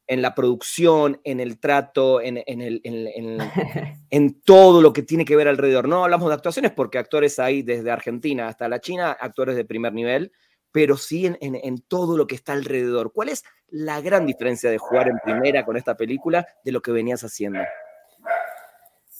[0.10, 2.82] en la producción, en el trato, en, el,
[4.10, 5.88] en, todo lo que tiene que ver alrededor.
[5.88, 9.94] No hablamos de actuaciones porque actores hay desde Argentina hasta la China, actores de primer
[9.94, 10.32] nivel,
[10.72, 13.14] pero sí en, todo lo que está alrededor.
[13.14, 16.92] ¿Cuál es la gran diferencia de jugar en primera con esta película de lo que
[16.92, 17.60] venías haciendo?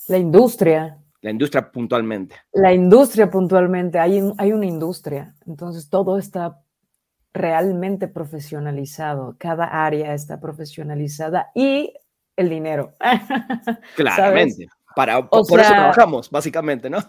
[0.10, 0.98] La industria.
[1.22, 2.36] La industria puntualmente.
[2.52, 4.00] La industria puntualmente.
[4.00, 5.36] Hay, hay una industria.
[5.46, 6.62] Entonces todo está
[7.34, 11.94] realmente profesionalizado, cada área está profesionalizada y
[12.36, 12.96] el dinero.
[13.96, 17.00] Claramente, Para, por, eso trabajamos, básicamente, ¿no?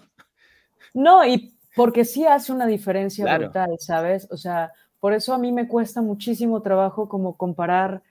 [0.93, 4.29] No, y porque sí hace una diferencia brutal, ¿sabes?
[4.31, 8.03] O sea, por eso a mí me cuesta muchísimo trabajo como comparar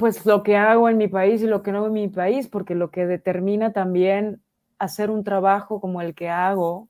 [0.00, 2.74] pues lo que hago en mi país y lo que no en mi país, porque
[2.74, 4.42] lo que determina también
[4.78, 6.88] hacer un trabajo como el que hago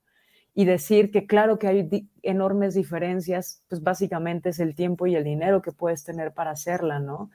[0.55, 5.25] y decir que claro que hay enormes diferencias, pues básicamente es el tiempo y el
[5.25, 7.31] dinero que puedes tener para hacerla, ¿no?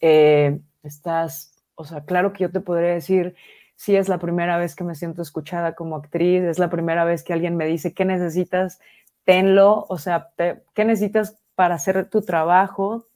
[0.00, 3.36] Eh, estás, o sea, claro que yo te podría decir,
[3.76, 7.22] si es la primera vez que me siento escuchada como actriz, es la primera vez
[7.22, 8.80] que alguien me dice, ¿qué necesitas?
[9.24, 10.30] Tenlo, o sea,
[10.74, 13.06] ¿qué necesitas para hacer tu trabajo?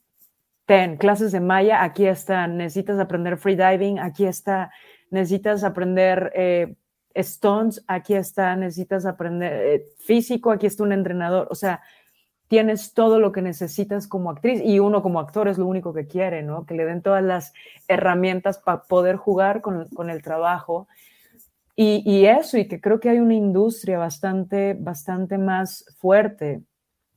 [0.65, 4.71] Ten, clases de maya, aquí están, necesitas aprender freediving, aquí está,
[5.09, 6.31] necesitas aprender...
[6.35, 6.75] Eh,
[7.15, 11.81] Stones, aquí está, necesitas aprender eh, físico, aquí está un entrenador, o sea,
[12.47, 16.07] tienes todo lo que necesitas como actriz y uno como actor es lo único que
[16.07, 16.65] quiere, ¿no?
[16.65, 17.53] Que le den todas las
[17.87, 20.87] herramientas para poder jugar con, el trabajo.
[21.77, 26.61] Y, eso, y que creo que hay una industria bastante, bastante más fuerte,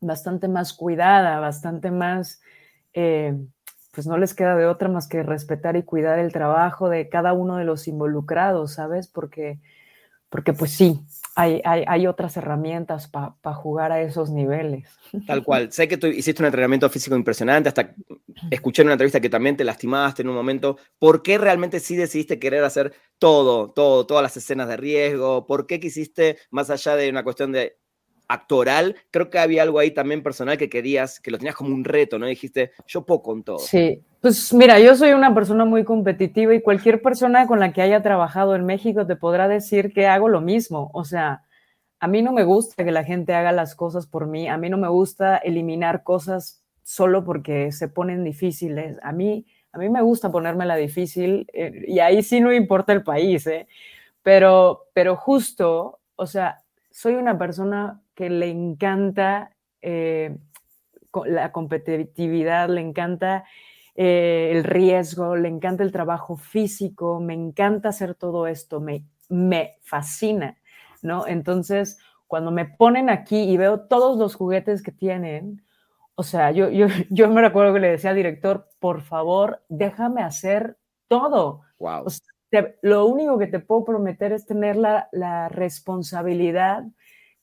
[0.01, 2.41] bastante más cuidada, bastante más,
[2.93, 3.37] eh,
[3.93, 7.33] pues no les queda de otra más que respetar y cuidar el trabajo de cada
[7.33, 9.09] uno de los involucrados, ¿sabes?
[9.09, 9.59] Porque
[10.31, 11.01] porque pues sí,
[11.35, 14.87] hay, hay, otras herramientas para jugar a esos niveles.
[15.27, 15.73] Tal cual.
[15.73, 17.95] Sé que tú hiciste un entrenamiento físico impresionante, hasta
[18.51, 20.77] escuché en una entrevista que también te lastimaste en un momento.
[20.99, 25.47] ¿Por qué realmente sí decidiste querer hacer todo, todo, todas las escenas de riesgo?
[25.47, 27.79] ¿Por qué quisiste, más allá de una cuestión de
[28.29, 31.85] actoral, creo que había algo ahí también personal que querías, que lo tenías como un
[31.85, 32.27] reto, ¿no?
[32.27, 33.59] dijiste, yo puedo con todo.
[33.59, 37.81] Sí, pues mira, yo soy una persona muy competitiva y cualquier persona con la que
[37.81, 40.91] haya trabajado en México te podrá decir que hago lo mismo.
[40.93, 41.43] O sea,
[42.01, 44.69] a mí no me gusta que la gente haga las cosas por mí, a mí
[44.69, 48.99] no me gusta eliminar cosas solo porque se ponen difíciles.
[49.03, 53.03] A mí, a mí me gusta ponérmela difícil eh, y ahí sí no importa el
[53.03, 53.67] país, ¿eh?
[54.23, 60.37] Pero, pero justo, o sea, soy una persona que le encanta eh,
[61.25, 63.45] la competitividad, le encanta
[63.95, 69.77] eh, el riesgo, le encanta el trabajo físico, me encanta hacer todo esto, me, me
[69.83, 70.59] fascina,
[71.01, 71.29] ¿no?
[71.29, 75.63] Entonces, cuando me ponen aquí y veo todos los juguetes que tienen,
[76.17, 80.25] o sea, yo, yo, yo me recuerdo que le decía al director, por favor, déjame
[80.25, 80.77] hacer
[81.07, 81.61] todo.
[81.79, 82.07] Wow.
[82.83, 86.83] lo único que te puedo prometer es tener la, la responsabilidad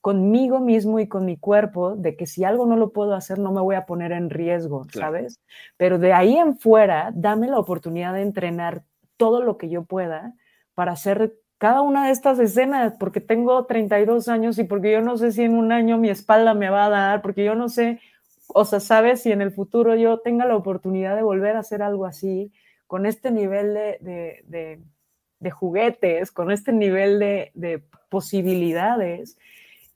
[0.05, 3.51] conmigo mismo y con mi cuerpo de que si algo no lo puedo hacer, no
[3.51, 5.39] me voy a poner en riesgo, ¿sabes?
[5.77, 8.83] Pero de ahí en fuera, dame la oportunidad de entrenar
[9.17, 10.35] todo lo que yo pueda
[10.75, 15.17] para hacer cada una de estas escenas, porque tengo 32 años y porque yo no
[15.17, 17.99] sé si en un año mi espalda me va a dar, porque yo no sé,
[18.49, 21.81] o sea, sabes si en el futuro yo tenga la oportunidad de volver a hacer
[21.81, 22.53] algo así,
[22.85, 24.79] con este nivel de,
[25.39, 29.37] de juguetes, con este nivel de, posibilidades,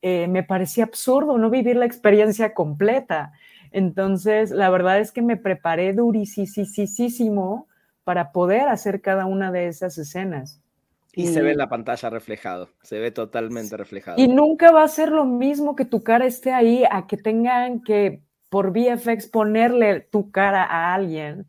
[0.02, 3.34] eh, me parecía absurdo no vivir la experiencia completa.
[3.72, 7.68] Entonces, la verdad es que me preparé durísimo
[8.04, 10.62] para poder hacer cada una de esas escenas.
[11.14, 14.22] Y, se ve en la pantalla reflejado, se ve totalmente reflejado.
[14.22, 17.82] Y nunca va a ser lo mismo que tu cara esté ahí a que tengan
[17.82, 21.48] que por VFX ponerle tu cara a alguien.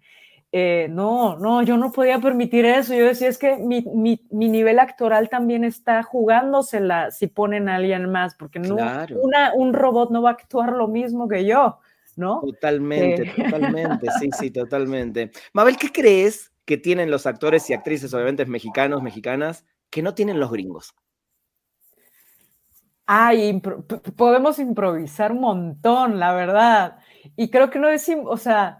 [0.52, 2.92] Eh, no, no, yo no podía permitir eso.
[2.94, 7.76] Yo decía, es que mi, mi, mi, nivel actoral también está jugándosela si ponen a
[7.76, 11.78] alguien más, porque no, una, un robot no va a actuar lo mismo que yo,
[12.16, 12.40] ¿no?
[12.40, 15.30] Totalmente, totalmente, sí, sí, totalmente.
[15.52, 20.40] Mabel, ¿qué crees que tienen los actores y actrices, obviamente mexicanos, mexicanas, que no tienen
[20.40, 20.94] los gringos?
[23.06, 23.60] Ay,
[24.16, 26.98] podemos improvisar un montón, la verdad.
[27.36, 28.79] Y creo que no decimos, o sea,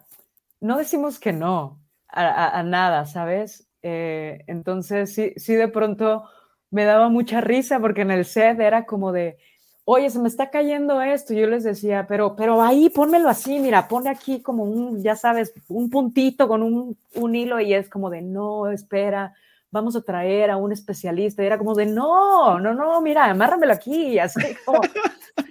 [0.61, 3.69] no decimos que no a, nada, ¿sabes?
[3.83, 6.25] Eh, entonces, sí, sí, de pronto
[6.71, 9.39] me daba mucha risa porque en el set era como de,
[9.85, 11.35] oye, se me está cayendo esto.
[11.35, 15.53] Yo les decía, pero, pero ahí pónmelo así, mira, pone aquí como un, ya sabes,
[15.69, 19.35] un puntito con un, un hilo y es como de, no, espera,
[19.71, 21.43] vamos a traer a un especialista.
[21.43, 24.19] Y era como de, no, no, no, mira, amárramelo aquí.
[24.19, 24.81] Así como,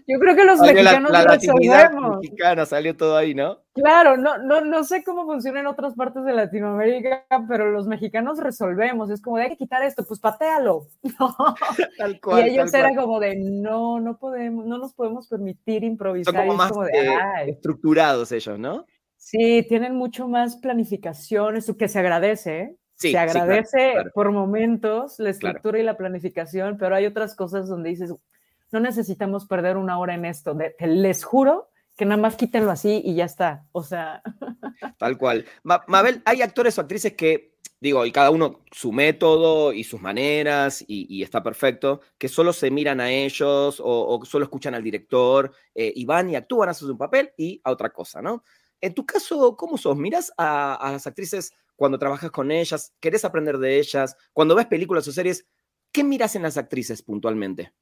[0.08, 2.17] yo creo que los mexicanos la, la resolvemos.
[2.17, 3.60] mexicana salió todo ahí, ¿no?
[3.73, 8.39] Claro, no, no, no sé cómo funciona en otras partes de Latinoamérica, pero los mexicanos
[8.39, 9.10] resolvemos.
[9.10, 10.88] Es como de, hay que quitar esto, pues patealo.
[11.97, 16.34] Tal cual, y ellos eran como de, no, no podemos, no nos podemos permitir improvisar.
[16.34, 18.86] Son como más eh, estructurados ellos, ¿no?
[19.15, 22.75] Sí, tienen mucho más planificación, eso que se agradece, ¿eh?
[22.99, 28.13] Se agradece por momentos la estructura y la planificación, pero hay otras cosas donde dices,
[28.71, 30.55] no necesitamos perder una hora en esto.
[30.79, 33.65] les juro que nada más quítenlo así y ya está.
[33.71, 34.21] O sea.
[34.97, 35.45] Tal cual.
[35.63, 40.83] Mabel, hay actores o actrices que, digo, y cada uno su método y sus maneras,
[40.85, 45.91] y, está perfecto, que solo se miran a ellos o, solo escuchan al director eh,
[45.95, 48.43] y van y actúan, hacen su papel y a otra cosa, ¿no?
[48.81, 49.97] En tu caso, ¿cómo sos?
[49.97, 55.07] ¿Miras a las actrices cuando trabajas con ellas, querés aprender de ellas, cuando ves películas
[55.07, 55.47] o series,
[55.93, 57.73] ¿qué miras en las actrices puntualmente?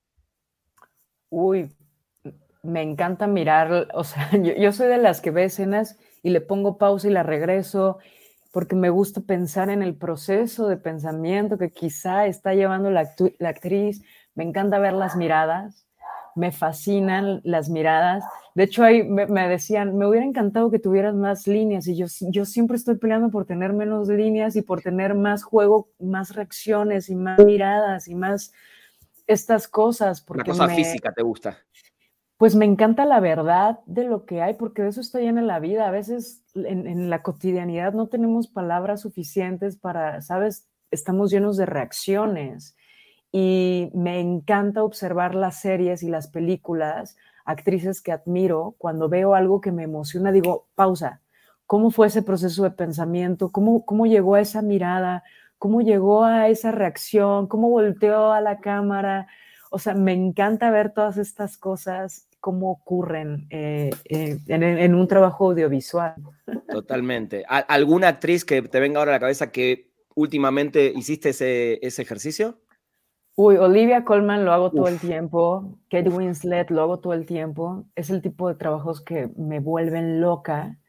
[1.30, 1.76] Uy,
[2.62, 4.30] me encanta mirar, o sea,
[4.60, 7.98] yo, soy de las que ve escenas y le pongo pausa y la regreso
[8.54, 13.50] porque me gusta pensar en el proceso de pensamiento que quizá está llevando la, la
[13.50, 14.04] actriz,
[14.36, 15.87] me encanta ver las miradas,
[16.38, 18.24] me fascinan las miradas.
[18.54, 22.46] De hecho, ahí me, decían, me hubiera encantado que tuvieras más líneas y yo, yo
[22.46, 27.16] siempre estoy peleando por tener menos líneas y por tener más juego, más reacciones y
[27.16, 28.54] más miradas y más
[29.26, 30.22] estas cosas.
[30.22, 31.58] Porque cosa física te gusta.
[32.38, 35.60] Pues me encanta la verdad de lo que hay, porque de eso está llena la
[35.60, 35.88] vida.
[35.88, 40.70] A veces en, en la cotidianidad no tenemos palabras suficientes para, ¿sabes?
[40.92, 42.78] Estamos llenos de reacciones
[43.32, 49.62] y me encanta observar las series y las películas, actrices que admiro, cuando veo algo
[49.62, 51.22] que me emociona, digo, pausa,
[51.66, 53.52] ¿cómo fue ese proceso de pensamiento?
[53.52, 55.24] ¿Cómo, cómo llegó a esa mirada?
[55.58, 57.48] ¿Cómo llegó a esa reacción?
[57.48, 59.28] ¿Cómo volteó a la cámara?
[59.72, 65.08] O sea, me encanta ver todas estas cosas, cómo ocurren eh, eh, en, en, un
[65.08, 66.16] trabajo audiovisual.
[66.70, 67.44] Totalmente.
[67.48, 72.60] ¿Alguna actriz que te venga ahora a la cabeza que últimamente hiciste ese, ese ejercicio?
[73.40, 77.86] Uy, Olivia Colman lo hago todo el tiempo, Kate Winslet lo hago todo el tiempo,
[77.96, 80.80] es el tipo de trabajos que me vuelven loca.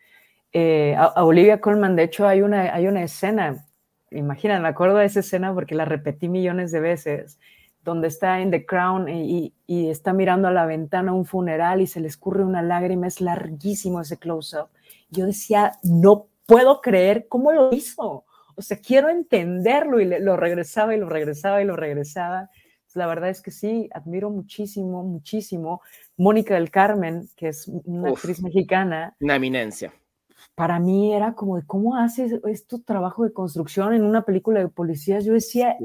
[0.54, 3.66] Eh, a, Olivia Colman, de hecho, hay una, hay una escena,
[4.10, 7.38] imagina, me acuerdo de esa escena porque la repetí millones de veces,
[7.84, 11.86] donde está en The Crown y, y está mirando a la ventana un funeral y
[11.86, 14.68] se le escurre una lágrima, es larguísimo ese close-up.
[15.10, 18.24] Yo decía, no puedo creer cómo lo hizo
[18.58, 22.50] o sea, quiero entenderlo y lo regresaba y lo regresaba y lo regresaba.
[22.84, 25.80] Pues, la verdad es que sí, admiro muchísimo, muchísimo.
[26.16, 29.14] Mónica del Carmen, que es una actriz mexicana.
[29.20, 29.92] Una eminencia.
[30.56, 34.68] Para mí era como de cómo haces esto trabajo de construcción en una película de
[34.68, 35.24] policías.
[35.24, 35.76] Yo decía,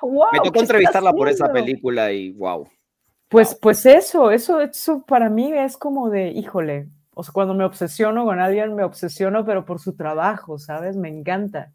[0.00, 2.66] wow, me tocó entrevistarla por esa película y wow.
[3.28, 7.64] Pues, pues eso, eso, eso para mí es como de, híjole, o sea, cuando me
[7.64, 10.96] obsesiono con alguien, me obsesiono, pero por su trabajo, ¿sabes?
[10.96, 11.72] Me encanta.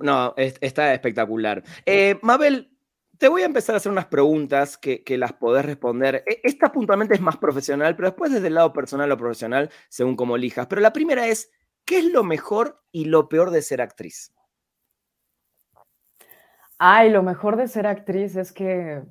[0.00, 1.62] No, está espectacular.
[1.86, 2.72] Eh, Mabel,
[3.18, 6.24] te voy a empezar a hacer unas preguntas que, las podés responder.
[6.26, 10.16] E, esta puntualmente es más profesional, pero después desde el lado personal o profesional, según
[10.16, 10.66] como elijas.
[10.66, 11.50] Pero la primera es,
[11.84, 14.34] ¿qué es lo mejor y lo peor de ser actriz?
[16.78, 19.02] Ay, lo mejor de ser actriz es que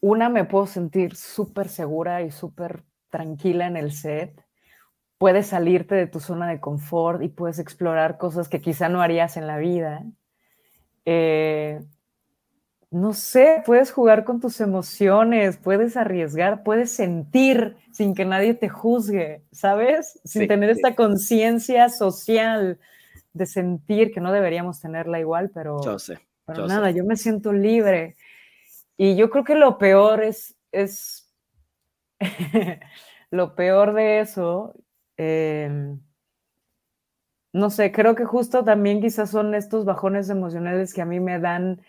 [0.00, 4.45] una me puedo sentir súper segura y súper tranquila en el set
[5.18, 9.36] puedes salirte de tu zona de confort y puedes explorar cosas que quizá no harías
[9.36, 10.04] en la vida.
[11.04, 11.80] eh,
[12.90, 18.68] no sé, puedes jugar con tus emociones, puedes arriesgar, puedes sentir sin que nadie te
[18.68, 20.20] juzgue, ¿sabes?
[20.24, 22.78] Sin tener esta conciencia social
[23.32, 27.52] de sentir que no deberíamos tenerla igual, pero, yo sé, pero nada, yo me siento
[27.52, 28.16] libre.
[28.96, 31.28] Y yo creo que lo peor es, es
[33.30, 34.74] lo peor de eso,
[35.16, 36.00] em,
[37.52, 41.38] no sé, creo que justo también quizás son estos bajones emocionales que a mí me
[41.40, 41.80] dan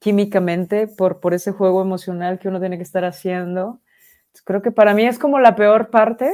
[0.00, 3.80] químicamente por, por ese juego emocional que uno tiene que estar haciendo.
[4.44, 6.32] creo que para mí es como la peor parte,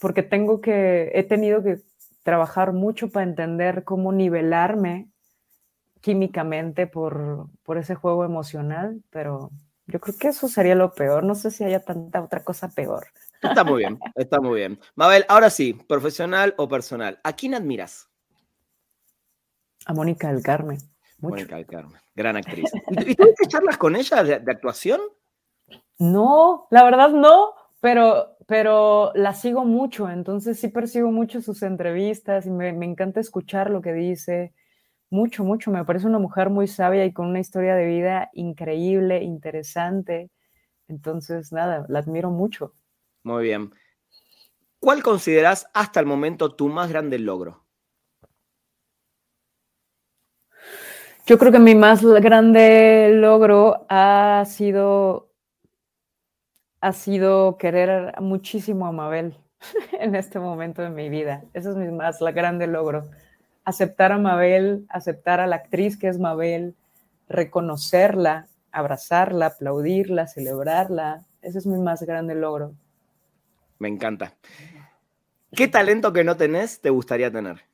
[0.00, 1.80] porque tengo que, he tenido que
[2.22, 5.08] trabajar mucho para entender cómo nivelarme
[6.00, 9.50] químicamente por, por ese juego emocional, pero
[9.86, 11.24] yo creo que eso sería lo peor.
[11.24, 13.06] No sé si haya tanta otra cosa peor.
[13.42, 14.78] Está muy bien, está muy bien.
[14.94, 18.08] Mabel, ahora sí, profesional o personal, ¿a quién admiras?
[19.84, 20.78] A Mónica del Carmen.
[21.18, 22.70] Mónica del Carmen, gran actriz.
[22.90, 25.00] ¿Y, tuviste charlas con ella de, actuación?
[25.98, 32.46] No, la verdad no, pero, pero la sigo mucho, entonces sí percibo mucho sus entrevistas
[32.46, 34.52] y me, encanta escuchar lo que dice.
[35.10, 35.70] Mucho, mucho.
[35.70, 40.30] Me parece una mujer muy sabia y con una historia de vida increíble, interesante.
[40.88, 42.74] Entonces, nada, la admiro mucho.
[43.24, 43.72] Muy bien.
[44.80, 47.62] ¿Cuál consideras hasta el momento tu más grande logro?
[51.24, 55.30] Yo creo que mi más grande logro ha sido,
[56.80, 59.36] ha sido querer muchísimo a Mabel
[60.00, 61.44] en este momento de mi vida.
[61.54, 63.08] Ese es mi más grande logro.
[63.64, 66.74] Aceptar a Mabel, aceptar a la actriz que es Mabel,
[67.28, 71.24] reconocerla, abrazarla, aplaudirla, celebrarla.
[71.40, 72.74] Ese es mi más grande logro.
[73.82, 74.36] Me encanta.
[75.56, 77.64] ¿Qué talento que no tenés te gustaría tener?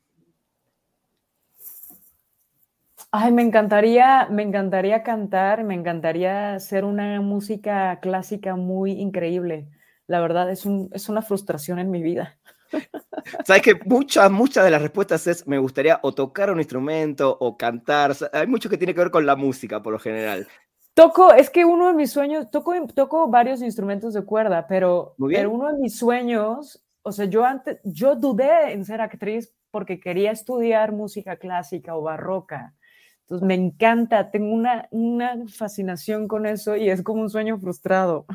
[3.11, 9.69] Ay, me encantaría, me encantaría cantar, me encantaría hacer una música clásica muy increíble.
[10.07, 12.39] La verdad, es, es una frustración en mi vida.
[13.45, 17.55] Sabes que muchas, muchas de las respuestas es me gustaría o tocar un instrumento o
[17.55, 18.15] cantar.
[18.33, 20.47] hay mucho que tiene que ver con la música, por lo general.
[20.93, 25.51] Toco, es que uno de mis sueños, toco, toco varios instrumentos de cuerda, pero, pero
[25.51, 30.31] uno de mis sueños, o sea, yo antes, yo dudé en ser actriz porque quería
[30.31, 32.73] estudiar música clásica o barroca.
[33.21, 38.25] Entonces me encanta, tengo una, una fascinación con eso y es como un sueño frustrado.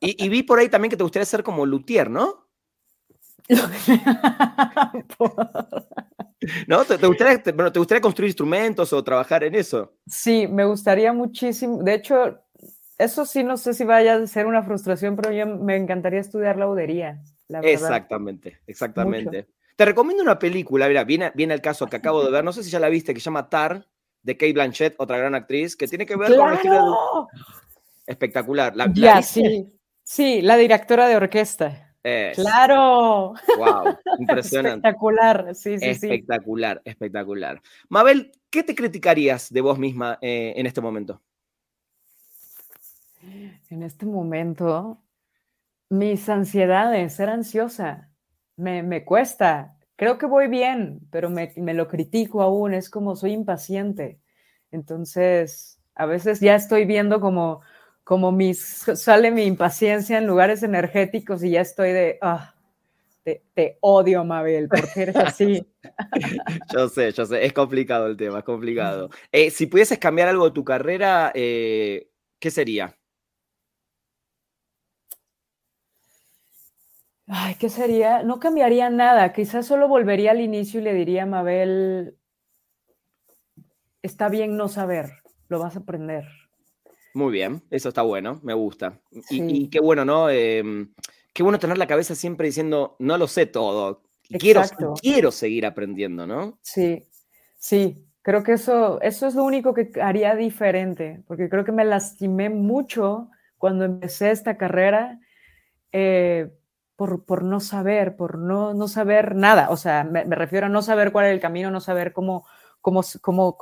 [0.00, 2.48] Y, vi por ahí también que te gustaría ser como luthier, ¿no?
[6.66, 6.84] ¿No?
[6.84, 9.94] ¿Te, gustaría, ¿Te gustaría construir instrumentos o trabajar en eso?
[10.06, 11.82] Sí, me gustaría muchísimo.
[11.82, 12.40] De hecho,
[12.98, 16.56] eso sí no sé si vaya a ser una frustración, pero yo me encantaría estudiar
[16.56, 17.22] laudería.
[17.48, 19.48] La exactamente, exactamente.
[19.76, 22.62] Te recomiendo una película, mira, viene, viene el caso que acabo de ver, no sé
[22.62, 23.86] si ya la viste, que se llama Tar,
[24.22, 27.26] de Kate Blanchett, otra gran actriz, que tiene que ver con la
[28.06, 28.76] Espectacular.
[28.76, 29.72] La, ya, sí.
[30.02, 31.89] Sí, la directora de orquesta.
[32.02, 33.34] Claro.
[33.56, 34.88] Wow, impresionante.
[34.88, 37.60] espectacular, sí, sí, espectacular, espectacular.
[37.88, 41.20] Mabel, ¿qué te criticarías de vos misma eh, en este momento?
[43.68, 45.02] En este momento,
[45.90, 48.10] mis ansiedades, ser ansiosa,
[48.56, 53.32] me, me cuesta, creo que voy bien, pero me, lo critico aún, es como soy
[53.32, 54.18] impaciente.
[54.70, 57.60] Entonces, a veces ya estoy viendo como,
[58.04, 58.60] como mis,
[58.94, 62.54] sale mi impaciencia en lugares energéticos y ya estoy de, ah,
[63.54, 65.66] te, odio, Mabel, porque eres así.
[66.74, 69.10] yo sé, yo sé, es complicado el tema, es complicado.
[69.30, 72.96] Eh, si pudieses cambiar algo de tu carrera, eh, ¿qué sería?
[77.26, 78.24] Ay, ¿qué sería?
[78.24, 82.16] No cambiaría nada, quizás solo volvería al inicio y le diría a Mabel,
[84.02, 85.12] está bien no saber,
[85.48, 86.39] lo vas a aprender.
[87.14, 89.00] Muy bien, eso está bueno, me gusta.
[89.30, 90.30] Y, qué bueno, ¿no?
[90.30, 90.92] Em,
[91.32, 94.02] qué bueno tener la cabeza siempre diciendo, no lo sé todo,
[94.38, 94.62] quiero,
[95.00, 96.58] quiero seguir aprendiendo, ¿no?
[96.62, 97.08] Sí,
[97.58, 101.84] sí, creo que eso, eso es lo único que haría diferente, porque creo que me
[101.84, 105.18] lastimé mucho cuando empecé esta carrera.
[105.92, 106.48] Eh,
[107.06, 109.70] por, no saber, por no, no saber nada.
[109.70, 112.46] O sea, me, refiero a no saber cuál es el camino, no saber cómo,
[112.82, 113.56] cómo, cómo,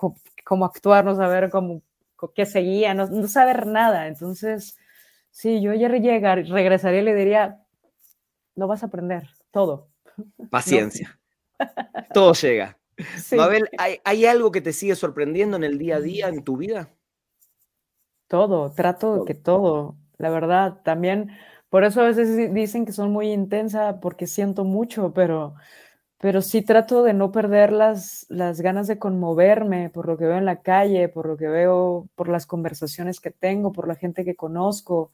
[0.45, 1.83] cómo, actuar, no saber cómo,
[2.35, 4.07] qué seguía, no, no, saber nada.
[4.07, 4.77] Entonces,
[5.31, 7.63] sí, yo ya llegar, regresaría y le diría,
[8.55, 9.89] lo vas a aprender, todo.
[10.51, 11.19] Paciencia.
[12.13, 12.79] Todo llega.
[13.37, 16.57] Mabel, ¿hay, ¿hay, algo que te sigue sorprendiendo en el día a día, en tu
[16.57, 16.91] vida?
[18.27, 19.97] Todo, trato de que todo.
[20.17, 21.31] La verdad, también
[21.69, 25.55] por eso a veces dicen que son muy intensa porque siento mucho, pero,
[26.19, 30.39] pero sí trato de no perder las, las ganas de conmoverme por lo que veo
[30.39, 34.25] en la calle, por lo que veo, por las conversaciones que tengo, por la gente
[34.25, 35.13] que conozco.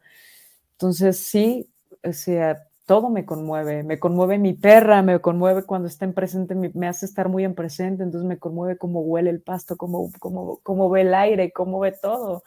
[0.73, 1.71] Entonces sí,
[2.03, 6.55] o sea, todo me conmueve, me conmueve mi perra, me conmueve cuando está en presente,
[6.55, 10.61] me, hace estar muy en presente, entonces me conmueve cómo huele el pasto, cómo, cómo,
[10.63, 12.45] cómo ve el aire, cómo ve todo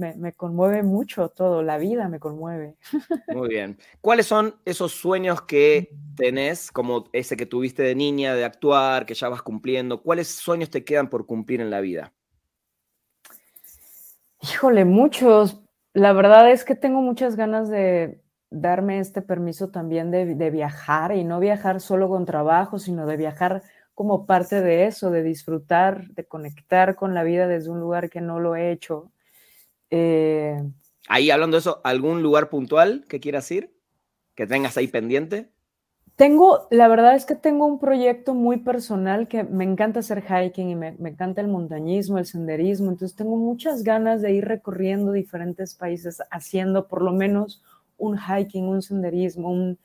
[0.00, 2.76] me, conmueve mucho todo, la vida me conmueve.
[3.28, 3.78] Muy bien.
[4.00, 9.14] ¿Cuáles son esos sueños que tenés, como ese que tuviste de niña, de actuar, que
[9.14, 10.02] ya vas cumpliendo?
[10.02, 12.12] ¿Cuáles sueños te quedan por cumplir en la vida?
[14.42, 15.60] Híjole, muchos.
[15.92, 21.14] La verdad es que tengo muchas ganas de darme este permiso también de, de viajar
[21.14, 23.62] y no viajar solo con trabajo, sino de viajar
[23.94, 28.22] como parte de eso, de disfrutar, de conectar con la vida desde un lugar que
[28.22, 29.12] no lo he hecho
[29.90, 30.62] eh,
[31.08, 33.76] ahí hablando de eso, ¿algún lugar puntual que quieras ir?
[34.34, 35.50] ¿Que tengas ahí pendiente?
[36.16, 40.68] Tengo, la verdad es que tengo un proyecto muy personal que me encanta hacer hiking
[40.68, 45.74] y me, encanta el montañismo, el senderismo, entonces tengo muchas ganas de ir recorriendo diferentes
[45.74, 47.62] países haciendo por lo menos
[47.96, 49.76] un hiking, un senderismo,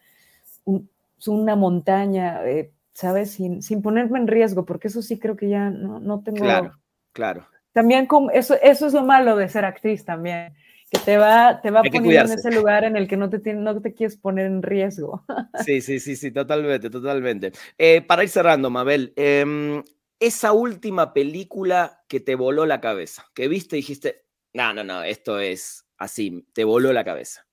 [1.27, 3.31] una montaña, eh, ¿sabes?
[3.31, 6.39] Sin, sin, ponerme en riesgo, porque eso sí creo que ya no, no tengo...
[6.39, 6.77] Claro,
[7.13, 10.55] claro también como eso, eso es lo malo de ser actriz también,
[10.89, 13.81] que te va, te va poniendo en ese lugar en el que no te, no
[13.81, 15.25] te quieres poner en riesgo.
[15.65, 17.51] Sí, sí, sí, sí, totalmente, totalmente.
[17.77, 19.83] Eh, para ir cerrando, Mabel, em,
[20.21, 24.23] esa última película que te voló la cabeza, que viste y dijiste,
[24.53, 27.45] no, no, no, esto es así, te voló la cabeza.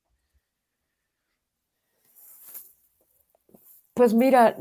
[3.92, 4.56] Pues mira,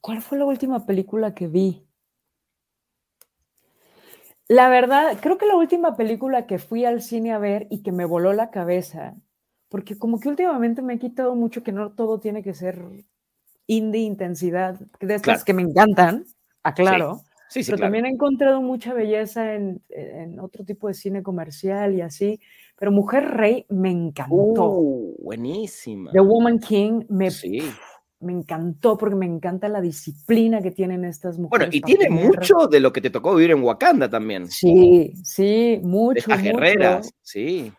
[0.00, 1.86] ¿cuál fue la última película que vi?
[4.52, 7.90] La verdad, creo que la última película que fui al cine a ver y que
[7.90, 9.16] me voló la cabeza,
[9.70, 12.84] porque como que últimamente me he quitado mucho que no todo tiene que ser
[13.66, 16.26] indie intensidad, de estas que me encantan,
[16.62, 17.22] aclaro.
[17.48, 17.62] Sí.
[17.62, 19.80] Sí, pero también he encontrado mucha belleza en,
[20.40, 22.40] otro tipo de cine comercial y así.
[22.78, 24.70] Pero Mujer Rey me encantó.
[24.70, 26.12] Uh, buenísima.
[26.12, 27.62] The Woman King me, sí
[28.22, 31.68] me encantó porque me encanta la disciplina que tienen estas mujeres.
[31.68, 34.48] Bueno, y tiene mucho de lo que te tocó vivir en Wakanda también.
[34.48, 36.30] Sí, sí, mucho.
[36.30, 37.72] Las guerreras, sí.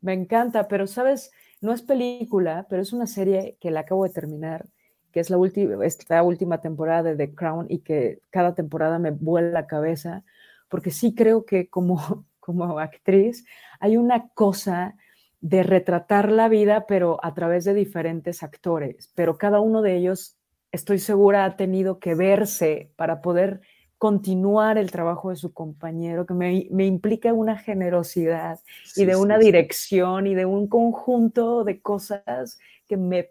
[0.00, 4.10] Me encanta, pero sabes, no es película, pero es una serie que la acabo de
[4.10, 4.66] terminar,
[5.12, 9.10] que es la última, esta última temporada de The Crown y que cada temporada me
[9.10, 10.24] vuela la cabeza,
[10.68, 13.44] porque sí creo que como, como actriz
[13.80, 14.96] hay una cosa
[15.40, 20.36] de retratar la vida, pero a través de diferentes actores, pero cada uno de ellos,
[20.72, 23.60] estoy segura, ha tenido que verse para poder
[23.98, 28.60] continuar el trabajo de su compañero, que me, implica una generosidad
[28.94, 33.30] y de una dirección y de un conjunto de cosas que me,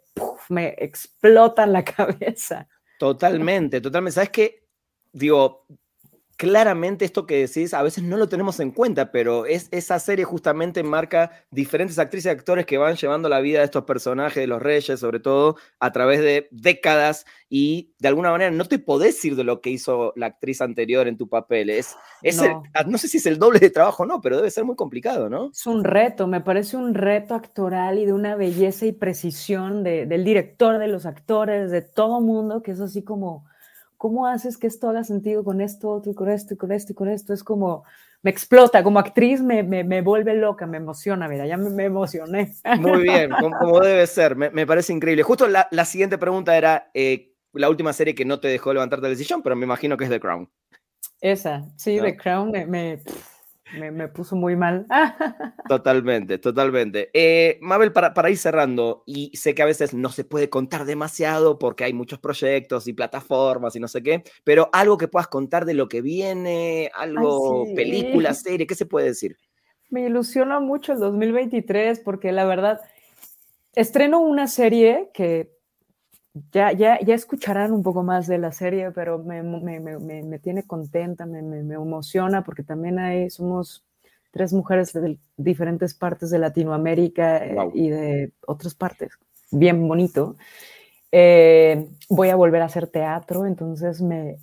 [0.49, 2.67] me explotan la cabeza.
[2.99, 4.15] Totalmente, totalmente.
[4.15, 4.63] ¿Sabes qué?
[5.13, 5.65] Digo,
[6.37, 10.23] claramente esto que decís a veces no lo tenemos en cuenta, pero es, esa serie
[10.23, 14.47] justamente marca diferentes actrices y actores que van llevando la vida de estos personajes, de
[14.47, 19.23] los reyes, sobre todo, a través de décadas y de alguna manera no te podés
[19.25, 21.71] ir de lo que hizo la actriz anterior en tu papel.
[21.71, 21.97] Es,
[22.37, 22.63] no.
[22.75, 24.75] Ah, no sé si es el doble de trabajo o no, pero debe ser muy
[24.75, 25.49] complicado, ¿no?
[25.51, 30.23] Es un reto, me parece un reto actoral y de una belleza y precisión del
[30.23, 33.45] director, de los actores, de todo mundo, que es así como
[33.97, 36.93] ¿cómo haces que esto haga sentido con esto, otro y con esto y con esto
[36.93, 37.33] y con esto?
[37.33, 37.83] Es como,
[38.21, 42.53] me explota, como actriz me, me, vuelve loca, me emociona, mira, ya me, emocioné.
[42.79, 45.23] Muy bien, como, debe ser, me, parece increíble.
[45.23, 49.17] Justo la, siguiente pregunta era eh, la última serie que no te dejó levantarte del
[49.17, 50.49] sillón, pero me imagino que es The Crown.
[51.19, 53.01] Esa, sí, The Crown me,
[53.73, 54.85] me, puso muy mal.
[55.67, 57.09] Totalmente, totalmente.
[57.13, 60.85] Eh, Mabel, para, para, ir cerrando, y sé que a veces no se puede contar
[60.85, 65.27] demasiado porque hay muchos proyectos y plataformas y no sé qué, pero algo que puedas
[65.27, 69.37] contar de lo que viene, algo, película, serie, ¿qué se puede decir?
[69.89, 72.79] Me ilusiona mucho el 2023 porque la verdad,
[73.73, 75.56] estreno una serie que
[76.51, 80.39] ya, ya, ya escucharán un poco más de la serie, pero me, me, me, me
[80.39, 83.85] tiene contenta, me, emociona porque también hay, somos
[84.31, 89.11] tres mujeres de diferentes partes de Latinoamérica eh, y de otras partes.
[89.51, 90.35] Bien bonito.
[91.11, 94.37] Eh, voy a volver a hacer teatro, entonces me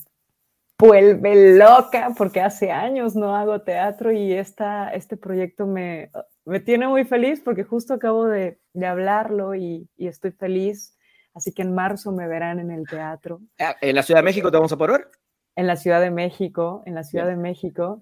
[0.78, 6.10] vuelve loca porque hace años no hago teatro y esta, este proyecto me,
[6.44, 10.93] me tiene muy feliz porque justo acabo de, de hablarlo y, y estoy feliz
[11.34, 13.40] Así que en marzo me verán en el teatro.
[13.58, 15.10] Ah, ¿En la Ciudad de México te vamos a poder ver?
[15.56, 18.00] En la Ciudad de México, en la Ciudad de México.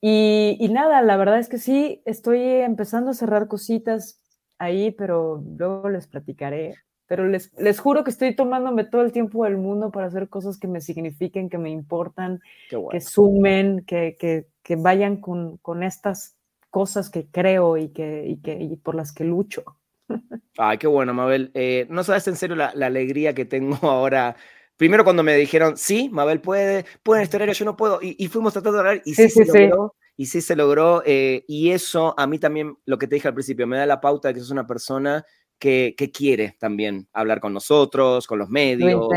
[0.00, 4.20] Y, nada, la verdad es que sí, estoy empezando a cerrar cositas
[4.58, 6.74] ahí, pero luego les platicaré.
[7.06, 10.58] pero les, les juro que estoy tomándome todo el tiempo del mundo para hacer cosas
[10.58, 16.36] que me signifiquen, que me importan, que sumen, que, que, que vayan con, con, estas
[16.70, 19.64] cosas que creo y, que, y, que, y por las que lucho.
[20.58, 21.50] Ay, qué bueno, Mabel.
[21.54, 24.36] Eh, no sabes en serio la, la, alegría que tengo ahora.
[24.76, 28.14] Primero cuando me dijeron, sí, Mabel puede, puede en este horario, yo no puedo, y,
[28.18, 31.02] y fuimos tratando de hablar, y sí, sí, sí se logró, y sí se logró,
[31.06, 34.02] eh, y eso a mí también, lo que te dije al principio, me da la
[34.02, 35.24] pauta de que sos una persona
[35.58, 39.08] que, quiere también hablar con nosotros, con los medios.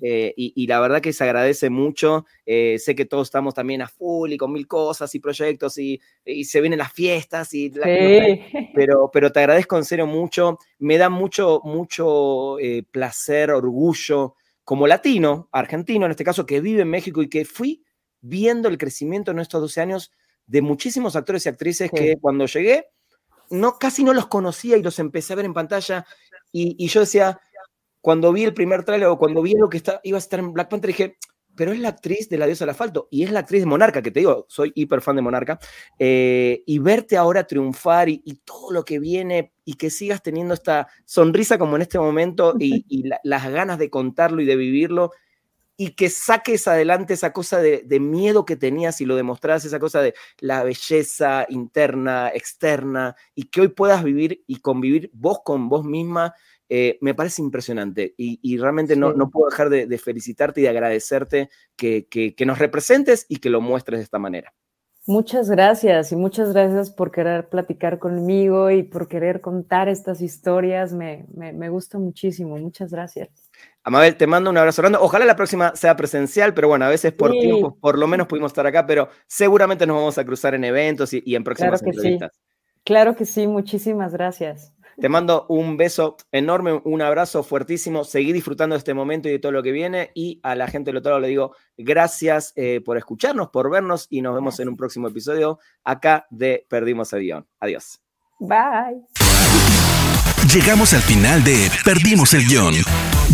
[0.00, 2.26] Eh, y, la verdad que se agradece mucho.
[2.44, 6.00] Eh, sé que todos estamos también a full y con mil cosas y proyectos y,
[6.44, 7.70] se vienen las fiestas, y
[8.74, 10.58] pero, pero te agradezco en serio mucho.
[10.78, 14.34] Me da mucho, mucho eh, placer, orgullo
[14.64, 17.84] como latino, argentino en este caso, que vive en México y que fui
[18.20, 20.10] viendo el crecimiento en estos 12 años
[20.46, 22.86] de muchísimos actores y actrices que cuando llegué
[23.50, 26.06] no, casi no los conocía y los empecé a ver en pantalla.
[26.52, 27.40] Y, yo decía,
[28.00, 30.52] cuando vi el primer tráiler o cuando vi lo que está, iba a estar en
[30.52, 31.18] Black Panther, dije,
[31.54, 34.02] pero es la actriz de La diosa del asfalto y es la actriz de Monarca,
[34.02, 35.58] que te digo, soy hiper fan de Monarca.
[35.98, 40.88] Eh, y verte ahora triunfar y, todo lo que viene y que sigas teniendo esta
[41.04, 45.12] sonrisa como en este momento y, las ganas de contarlo y de vivirlo
[45.76, 50.00] y que saques adelante esa cosa de, miedo que tenías y lo demostras, esa cosa
[50.00, 55.84] de la belleza interna, externa, y que hoy puedas vivir y convivir vos con vos
[55.84, 56.34] misma,
[56.68, 58.14] eh, me parece impresionante.
[58.16, 63.26] Y, realmente no, no, puedo dejar de, felicitarte y de agradecerte que, que nos representes
[63.28, 64.54] y que lo muestres de esta manera.
[65.08, 70.92] Muchas gracias y muchas gracias por querer platicar conmigo y por querer contar estas historias.
[70.92, 72.58] Me, me, gusta muchísimo.
[72.58, 73.28] Muchas gracias.
[73.86, 74.98] Amabel, te mando un abrazo grande.
[75.00, 78.50] Ojalá la próxima sea presencial, pero bueno, a veces por tiempo, por lo menos pudimos
[78.50, 82.00] estar acá, pero seguramente nos vamos a cruzar en eventos y, en próximas claro que
[82.00, 82.18] Sí.
[82.84, 84.72] Claro que sí, muchísimas gracias.
[85.00, 88.02] Te mando un beso enorme, un abrazo fuertísimo.
[88.02, 90.10] Seguí disfrutando de este momento y de todo lo que viene.
[90.14, 94.08] Y a la gente del otro lado le digo gracias eh, por escucharnos, por vernos
[94.10, 97.46] y nos vemos en un próximo episodio acá de Perdimos el Guión.
[97.60, 98.00] Adiós.
[98.40, 99.04] Bye.
[100.52, 102.74] Llegamos al final de Perdimos el Guión.